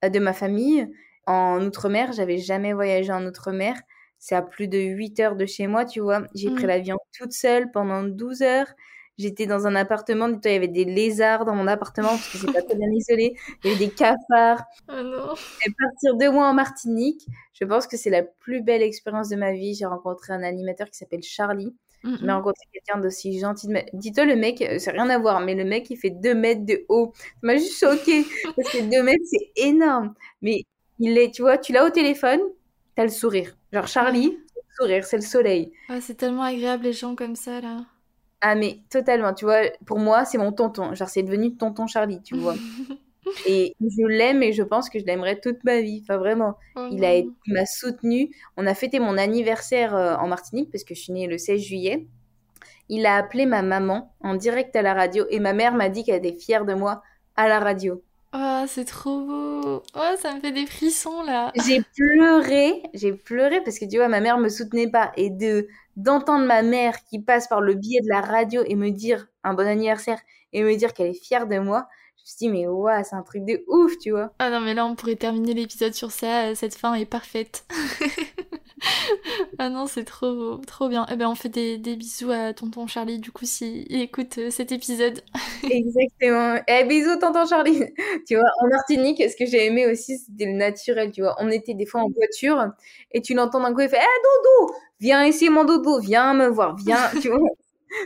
[0.06, 0.90] euh, de ma famille
[1.28, 2.14] en outre-mer.
[2.14, 3.76] J'avais jamais voyagé en outre-mer.
[4.18, 6.22] C'est à plus de 8 heures de chez moi, tu vois.
[6.34, 6.68] J'ai pris mmh.
[6.68, 8.74] l'avion toute seule pendant 12 heures.
[9.22, 12.52] J'étais dans un appartement, il y avait des lézards dans mon appartement parce que c'est
[12.52, 13.36] pas très bien isolé.
[13.64, 14.64] Il y avait des cafards.
[14.90, 15.36] Oh non.
[15.66, 19.36] Et partir deux mois en Martinique, je pense que c'est la plus belle expérience de
[19.36, 19.76] ma vie.
[19.76, 21.76] J'ai rencontré un animateur qui s'appelle Charlie.
[22.04, 23.68] J'ai jamais rencontré quelqu'un d'aussi gentil.
[23.94, 26.66] Dis-toi, le mec, euh, c'est rien à voir, mais le mec, il fait 2 mètres
[26.66, 27.14] de haut.
[27.16, 28.26] Ça m'a juste choqué.
[28.56, 30.16] parce que 2 mètres, c'est énorme.
[30.42, 30.64] Mais
[30.98, 32.40] il est, tu vois, tu l'as au téléphone,
[32.96, 33.56] t'as le sourire.
[33.72, 35.72] Genre, Charlie, le sourire, c'est le soleil.
[35.90, 37.86] Ah, c'est tellement agréable, les gens comme ça, là.
[38.42, 39.34] Ah, mais totalement.
[39.34, 40.94] Tu vois, pour moi, c'est mon tonton.
[40.96, 42.56] Genre, c'est devenu tonton Charlie, tu vois.
[43.48, 46.02] Et je l'aime et je pense que je l'aimerais toute ma vie.
[46.04, 46.56] Enfin, vraiment.
[46.76, 48.36] Oh il a, il m'a soutenu.
[48.58, 51.62] On a fêté mon anniversaire euh, en Martinique parce que je suis née le 16
[51.62, 52.08] juillet.
[52.90, 56.04] Il a appelé ma maman en direct à la radio et ma mère m'a dit
[56.04, 57.04] qu'elle était fière de moi
[57.36, 58.04] à la radio.
[58.34, 59.84] Oh, c'est trop beau.
[59.96, 61.52] Oh, ça me fait des frissons là.
[61.56, 65.68] J'ai pleuré, j'ai pleuré parce que tu vois, ma mère me soutenait pas et de
[65.98, 69.54] d'entendre ma mère qui passe par le biais de la radio et me dire un
[69.54, 70.20] bon anniversaire
[70.54, 71.88] et me dire qu'elle est fière de moi,
[72.22, 74.32] je me suis dit, mais ouais, c'est un truc de ouf, tu vois.
[74.38, 76.50] Ah non, mais là, on pourrait terminer l'épisode sur ça.
[76.50, 77.66] Euh, cette fin est parfaite.
[79.58, 81.08] ah non, c'est trop trop bien.
[81.12, 84.72] Eh ben, on fait des, bisous à tonton Charlie, du coup, s'il écoute euh, cet
[84.72, 85.24] épisode.
[85.64, 86.62] Exactement.
[86.68, 87.86] Eh, bisous, tonton Charlie.
[88.28, 91.36] tu vois, en Martinique, ce que j'ai aimé aussi, c'était le naturel, tu vois.
[91.40, 92.68] On était des fois en voiture
[93.12, 96.48] et tu l'entends d'un coup, il fait, eh, dodo, viens ici, mon dodo, viens me
[96.48, 97.40] voir, viens, tu vois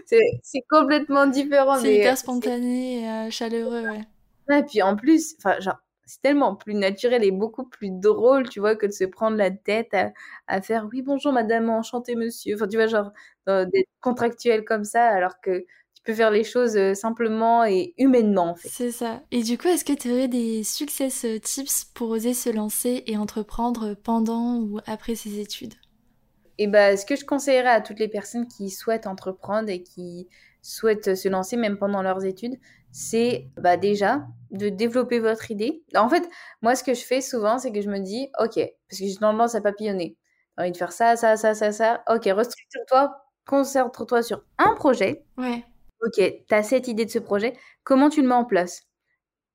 [0.06, 1.78] c'est complètement différent.
[1.80, 4.58] C'est hyper spontané et euh, chaleureux, ouais.
[4.58, 8.76] Et puis en plus, genre, c'est tellement plus naturel et beaucoup plus drôle, tu vois,
[8.76, 9.96] que de se prendre la tête
[10.48, 12.56] à, faire oui, bonjour madame, enchanté monsieur.
[12.56, 13.12] Enfin, tu vois, genre,
[13.48, 18.52] d'être contractuel comme ça, alors que tu peux faire les choses euh, simplement et humainement,
[18.52, 18.70] en fait.
[18.70, 19.24] C'est ça.
[19.32, 23.18] Et du coup, est-ce que tu aurais des success tips pour oser se lancer et
[23.18, 25.74] entreprendre pendant ou après ses études?
[26.58, 30.28] Et bah, ce que je conseillerais à toutes les personnes qui souhaitent entreprendre et qui
[30.62, 32.56] souhaitent se lancer même pendant leurs études,
[32.92, 35.84] c'est bah, déjà de développer votre idée.
[35.96, 36.28] En fait,
[36.62, 39.16] moi, ce que je fais souvent, c'est que je me dis, OK, parce que j'ai
[39.16, 40.18] tendance à papillonner.
[40.58, 42.04] J'ai envie de faire ça, ça, ça, ça, ça.
[42.10, 45.26] OK, restructure-toi, concentre-toi sur un projet.
[45.38, 45.64] Ouais.
[46.06, 46.14] OK,
[46.48, 47.54] tu as cette idée de ce projet.
[47.84, 48.85] Comment tu le mets en place?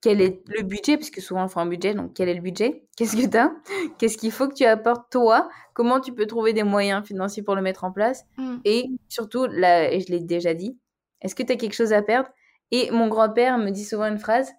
[0.01, 2.41] Quel est le budget, parce que souvent on fait un budget, donc quel est le
[2.41, 2.85] budget?
[2.97, 3.53] Qu'est-ce que tu as
[3.99, 5.49] Qu'est-ce qu'il faut que tu apportes toi?
[5.75, 8.25] Comment tu peux trouver des moyens financiers pour le mettre en place?
[8.39, 8.57] Mm.
[8.65, 10.79] Et surtout, là, et je l'ai déjà dit,
[11.21, 12.31] est-ce que tu as quelque chose à perdre?
[12.71, 14.51] Et mon grand-père me dit souvent une phrase,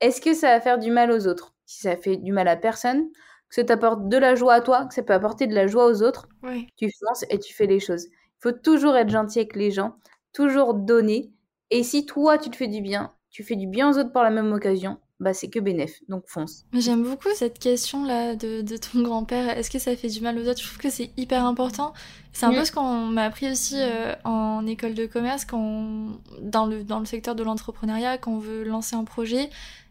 [0.00, 1.54] est-ce que ça va faire du mal aux autres?
[1.66, 3.08] Si ça fait du mal à personne,
[3.48, 5.86] que ça t'apporte de la joie à toi, que ça peut apporter de la joie
[5.86, 6.28] aux autres,
[6.76, 8.06] tu fonces et tu fais les choses.
[8.06, 9.96] Il faut toujours être gentil avec les gens,
[10.32, 11.32] toujours donner.
[11.70, 14.24] Et si toi, tu te fais du bien, tu fais du bien aux autres par
[14.24, 16.64] la même occasion, bah c'est que bénéf, donc fonce.
[16.72, 20.58] J'aime beaucoup cette question-là de, ton grand-père, est-ce que ça fait du mal aux autres?
[20.58, 21.92] Je trouve que c'est hyper important.
[22.32, 26.64] C'est un peu ce qu'on m'a appris aussi euh, en école de commerce, quand dans,
[26.64, 29.50] le, dans le secteur de l'entrepreneuriat, quand on veut lancer un projet,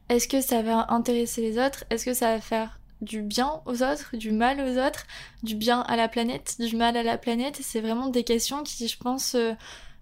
[0.09, 1.83] est-ce que ça va intéresser les autres?
[1.91, 5.05] Est-ce que ça va faire du bien aux autres, du mal aux autres,
[5.43, 7.59] du bien à la planète, du mal à la planète?
[7.61, 9.51] C'est vraiment des questions qui, je pense, euh,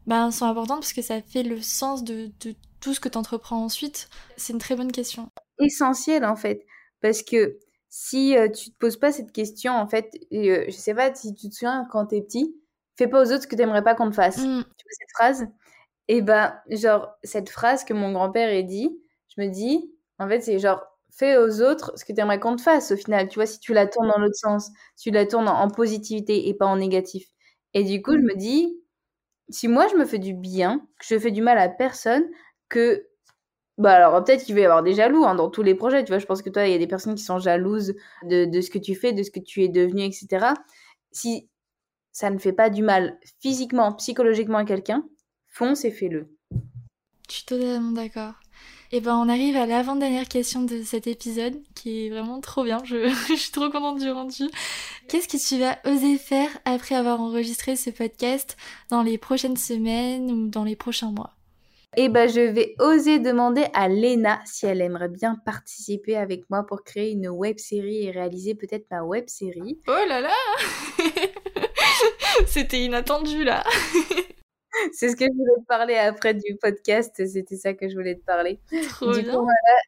[0.07, 3.17] bah, sont importantes parce que ça fait le sens de, de tout ce que tu
[3.17, 4.09] entreprends ensuite?
[4.35, 5.29] C'est une très bonne question.
[5.59, 6.65] Essentiel en fait,
[7.01, 7.57] parce que
[7.89, 11.33] si euh, tu te poses pas cette question, en fait, euh, je sais pas si
[11.33, 12.55] tu te souviens quand tu es petit,
[12.97, 14.39] fais pas aux autres ce que tu t'aimerais pas qu'on te fasse.
[14.39, 14.63] Mm.
[14.63, 15.47] Tu vois cette phrase?
[16.09, 18.99] Et eh ben, genre, cette phrase que mon grand-père a dit,
[19.33, 20.81] je me dis, en fait, c'est genre,
[21.11, 23.29] fais aux autres ce que tu aimerais qu'on te fasse au final.
[23.29, 26.49] Tu vois, si tu la tournes dans l'autre sens, si tu la tournes en positivité
[26.49, 27.27] et pas en négatif.
[27.73, 28.75] Et du coup, je me dis,
[29.49, 32.25] si moi je me fais du bien, que je fais du mal à personne,
[32.73, 33.07] que
[33.77, 36.11] bah alors peut-être qu'il va y avoir des jaloux hein, dans tous les projets, tu
[36.11, 37.93] vois, je pense que toi, il y a des personnes qui sont jalouses
[38.23, 40.53] de, de, ce que tu fais, de ce que tu es devenu, etc.
[41.11, 41.49] Si
[42.11, 45.03] ça ne fait pas du mal physiquement, psychologiquement à quelqu'un,
[45.49, 46.35] fonce et fais-le.
[47.29, 48.33] Je suis totalement d'accord.
[48.91, 52.63] Et eh ben on arrive à l'avant-dernière question de cet épisode, qui est vraiment trop
[52.63, 54.43] bien, je, je suis trop contente du rendu.
[55.07, 58.55] Qu'est-ce que tu vas oser faire après avoir enregistré ce podcast
[58.89, 61.33] dans les prochaines semaines ou dans les prochains mois?
[61.95, 66.65] Eh ben, je vais oser demander à Lena si elle aimerait bien participer avec moi
[66.65, 69.79] pour créer une web série et réaliser peut-être ma web série.
[69.87, 70.33] Oh là là
[72.47, 73.63] C'était inattendu là
[74.91, 78.15] C'est ce que je voulais te parler après du podcast, c'était ça que je voulais
[78.15, 78.59] te parler.
[78.89, 79.39] Trop bien.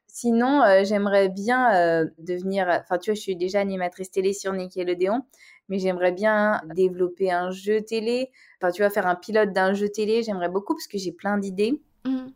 [0.07, 2.67] Sinon, euh, j'aimerais bien euh, devenir.
[2.69, 5.23] Enfin, tu vois, je suis déjà animatrice télé sur Nickelodeon,
[5.69, 8.31] mais j'aimerais bien développer un jeu télé.
[8.61, 11.37] Enfin, tu vas faire un pilote d'un jeu télé, j'aimerais beaucoup parce que j'ai plein
[11.37, 11.81] d'idées.
[12.05, 12.27] Mmh.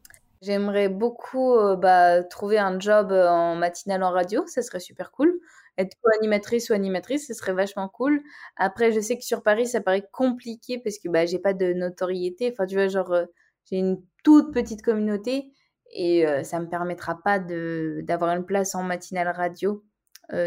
[0.41, 5.11] J'aimerais beaucoup euh, bah, trouver un job euh, en matinale en radio, ça serait super
[5.11, 5.39] cool.
[5.77, 8.21] Être co-animatrice ou animatrice, ce serait vachement cool.
[8.57, 11.73] Après, je sais que sur Paris, ça paraît compliqué parce que bah, j'ai pas de
[11.73, 12.49] notoriété.
[12.51, 13.25] Enfin, tu vois, genre, euh,
[13.65, 15.51] j'ai une toute petite communauté
[15.91, 19.83] et ça me permettra pas de d'avoir une place en matinale radio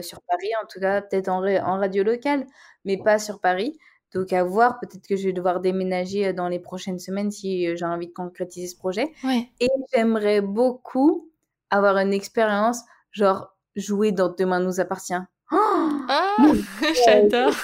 [0.03, 2.47] sur Paris, en tout cas, peut-être en, en radio locale,
[2.85, 3.77] mais pas sur Paris.
[4.15, 7.85] Donc à voir, peut-être que je vais devoir déménager dans les prochaines semaines si j'ai
[7.85, 9.13] envie de concrétiser ce projet.
[9.61, 11.31] Et j'aimerais beaucoup
[11.71, 15.15] avoir une expérience, genre jouer dans Demain nous appartient.
[15.51, 16.37] ah,
[17.07, 17.55] j'adore.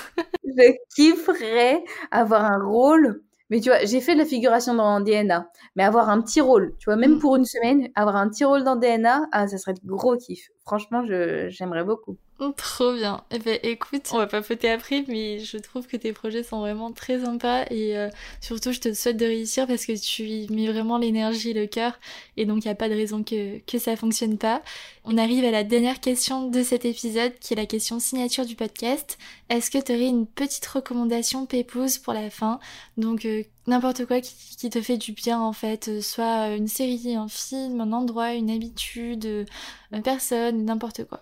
[0.45, 5.51] Je kifferais avoir un rôle mais tu vois, j'ai fait de la figuration dans DNA,
[5.75, 7.19] mais avoir un petit rôle, tu vois, même mm.
[7.19, 10.51] pour une semaine, avoir un petit rôle dans DNA, ah, ça serait le gros kiff.
[10.69, 11.03] Franchement,
[11.49, 12.19] j'aimerais beaucoup.
[12.41, 13.25] Oh, trop bien.
[13.31, 16.61] Eh ben, écoute, on va pas papoter après, mais je trouve que tes projets sont
[16.61, 18.11] vraiment très sympas et euh,
[18.43, 21.67] surtout, je te souhaite de réussir parce que tu y mets vraiment l'énergie et le
[21.67, 21.99] cœur
[22.37, 24.63] et donc il n'y a pas de raison que, que ça fonctionne pas.
[25.05, 28.55] On arrive à la dernière question de cet épisode qui est la question signature du
[28.55, 29.17] podcast.
[29.49, 32.61] Est-ce que tu aurais une petite recommandation pépouse pour la fin?
[32.99, 36.69] Donc, euh, n'importe quoi qui, qui, te fait du bien en fait, euh, soit une
[36.69, 39.47] série, un film, un endroit, une habitude,
[39.93, 41.21] une personne, n'importe quoi.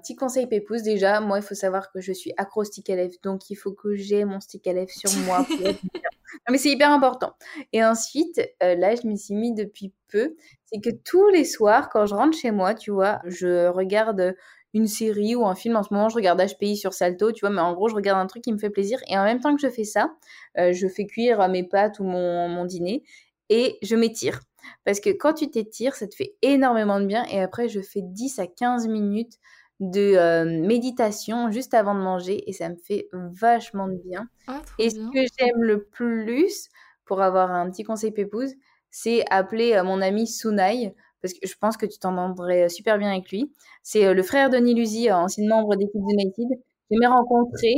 [0.00, 3.16] Petit conseil pépouze, déjà, moi, il faut savoir que je suis accro stick à lèvres,
[3.22, 5.44] donc il faut que j'ai mon stick à lèvres sur moi.
[5.44, 7.34] Pour être non, mais c'est hyper important.
[7.74, 10.36] Et ensuite, euh, là, je m'y suis mis depuis peu,
[10.72, 14.34] c'est que tous les soirs, quand je rentre chez moi, tu vois, je regarde
[14.74, 15.76] une série ou un film.
[15.76, 18.20] En ce moment, je regarde HPI sur Salto, tu vois, mais en gros, je regarde
[18.20, 19.00] un truc qui me fait plaisir.
[19.08, 20.14] Et en même temps que je fais ça,
[20.58, 23.02] euh, je fais cuire mes pâtes ou mon, mon dîner
[23.48, 24.40] et je m'étire.
[24.84, 27.24] Parce que quand tu t'étires, ça te fait énormément de bien.
[27.30, 29.38] Et après, je fais 10 à 15 minutes
[29.80, 34.28] de euh, méditation juste avant de manger et ça me fait vachement de bien.
[34.46, 36.68] Ah, et ce que j'aime le plus
[37.06, 38.52] pour avoir un petit conseil pépouse,
[38.90, 43.10] c'est appeler euh, mon ami Sunai parce que je pense que tu t'entendrais super bien
[43.10, 43.52] avec lui.
[43.82, 46.48] C'est euh, le frère de Nilusi, ancien membre d'équipe United.
[46.90, 47.74] J'aimerais rencontrer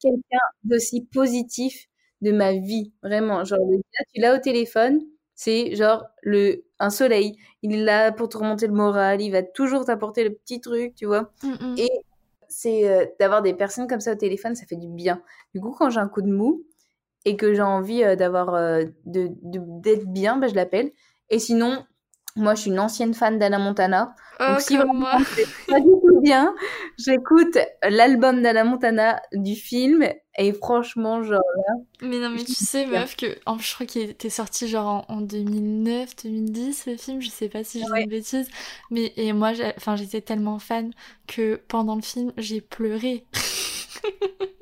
[0.00, 1.88] quelqu'un d'aussi positif
[2.20, 3.44] de ma vie, vraiment.
[3.44, 3.58] Genre,
[4.14, 5.00] tu l'as au téléphone,
[5.34, 7.36] c'est genre le un soleil.
[7.62, 10.94] Il est là pour te remonter le moral, il va toujours t'apporter le petit truc,
[10.94, 11.32] tu vois.
[11.42, 11.74] Mm, mm.
[11.78, 11.90] Et
[12.48, 15.22] c'est euh, d'avoir des personnes comme ça au téléphone, ça fait du bien.
[15.54, 16.64] Du coup, quand j'ai un coup de mou
[17.24, 20.90] et que j'ai envie euh, d'avoir euh, de d'être bien, bah, je l'appelle.
[21.30, 21.84] Et sinon,
[22.38, 24.14] moi, je suis une ancienne fan d'Anna Montana.
[24.40, 25.12] Oh, donc, si vraiment moi.
[25.68, 26.54] pas du tout bien,
[26.96, 27.58] j'écoute
[27.88, 30.08] l'album d'Anna Montana du film.
[30.40, 31.74] Et franchement, genre là.
[32.02, 36.14] Mais non, mais tu sais, meuf, que je crois qu'il était sorti genre en, 2009,
[36.22, 37.20] 2010, le film.
[37.20, 38.48] Je sais pas si j'ai une bêtise.
[38.90, 40.92] Mais et moi, enfin, j'étais tellement fan
[41.26, 43.24] que pendant le film, j'ai pleuré.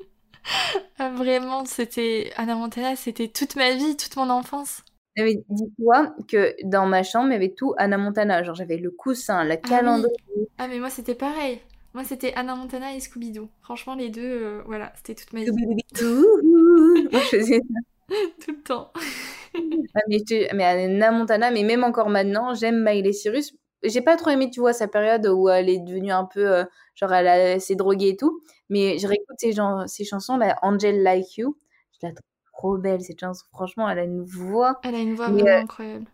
[0.99, 2.31] Ah, vraiment, c'était.
[2.37, 4.81] Anna Montana, c'était toute ma vie, toute mon enfance.
[5.17, 8.43] Dis-toi que dans ma chambre, il y avait tout Anna Montana.
[8.43, 10.15] Genre, j'avais le coussin, la ah calendrier.
[10.57, 11.59] Ah, mais moi, c'était pareil.
[11.93, 13.49] Moi, c'était Anna Montana et Scooby-Doo.
[13.61, 15.51] Franchement, les deux, euh, voilà, c'était toute ma vie.
[15.51, 17.79] Moi, je faisais ça.
[18.45, 18.91] tout le temps.
[19.55, 20.19] ah, mais,
[20.53, 23.55] mais Anna Montana, mais même encore maintenant, j'aime Miley Cyrus.
[23.83, 26.63] J'ai pas trop aimé, tu vois, sa période où elle est devenue un peu, euh,
[26.95, 28.41] genre, elle s'est droguée et tout.
[28.69, 31.57] Mais je réécoute ces chansons, là, Angel Like You.
[31.93, 33.45] Je la trouve trop belle cette chanson.
[33.53, 34.79] Franchement, elle a une voix.
[34.83, 36.05] Elle a une voix vraiment euh, incroyable.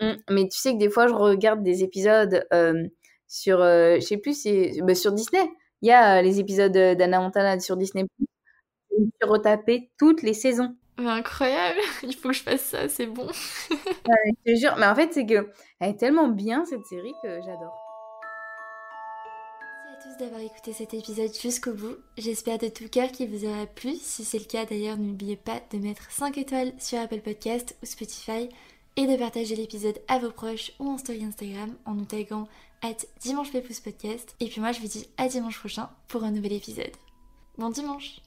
[0.00, 2.86] Hum, mais tu sais que des fois, je regarde des épisodes euh,
[3.26, 5.50] sur, euh, je sais plus, si, bah, sur Disney.
[5.82, 8.06] Il y a les épisodes d'Anna Montana sur Disney.
[8.20, 10.76] Je suis retapé toutes les saisons.
[10.98, 13.28] incroyable, il faut que je fasse ça, c'est bon.
[13.70, 17.40] je te jure, mais en fait, c'est que elle est tellement bien cette série que
[17.42, 17.79] j'adore
[20.20, 21.96] d'avoir écouté cet épisode jusqu'au bout.
[22.18, 23.96] J'espère de tout cœur qu'il vous aura plu.
[23.96, 27.86] Si c'est le cas d'ailleurs, n'oubliez pas de mettre 5 étoiles sur Apple Podcast ou
[27.86, 28.48] Spotify
[28.96, 32.48] et de partager l'épisode à vos proches ou en story Instagram en nous taguant
[32.82, 34.36] at dimanche podcast.
[34.40, 36.92] Et puis moi je vous dis à dimanche prochain pour un nouvel épisode.
[37.56, 38.20] Bon dimanche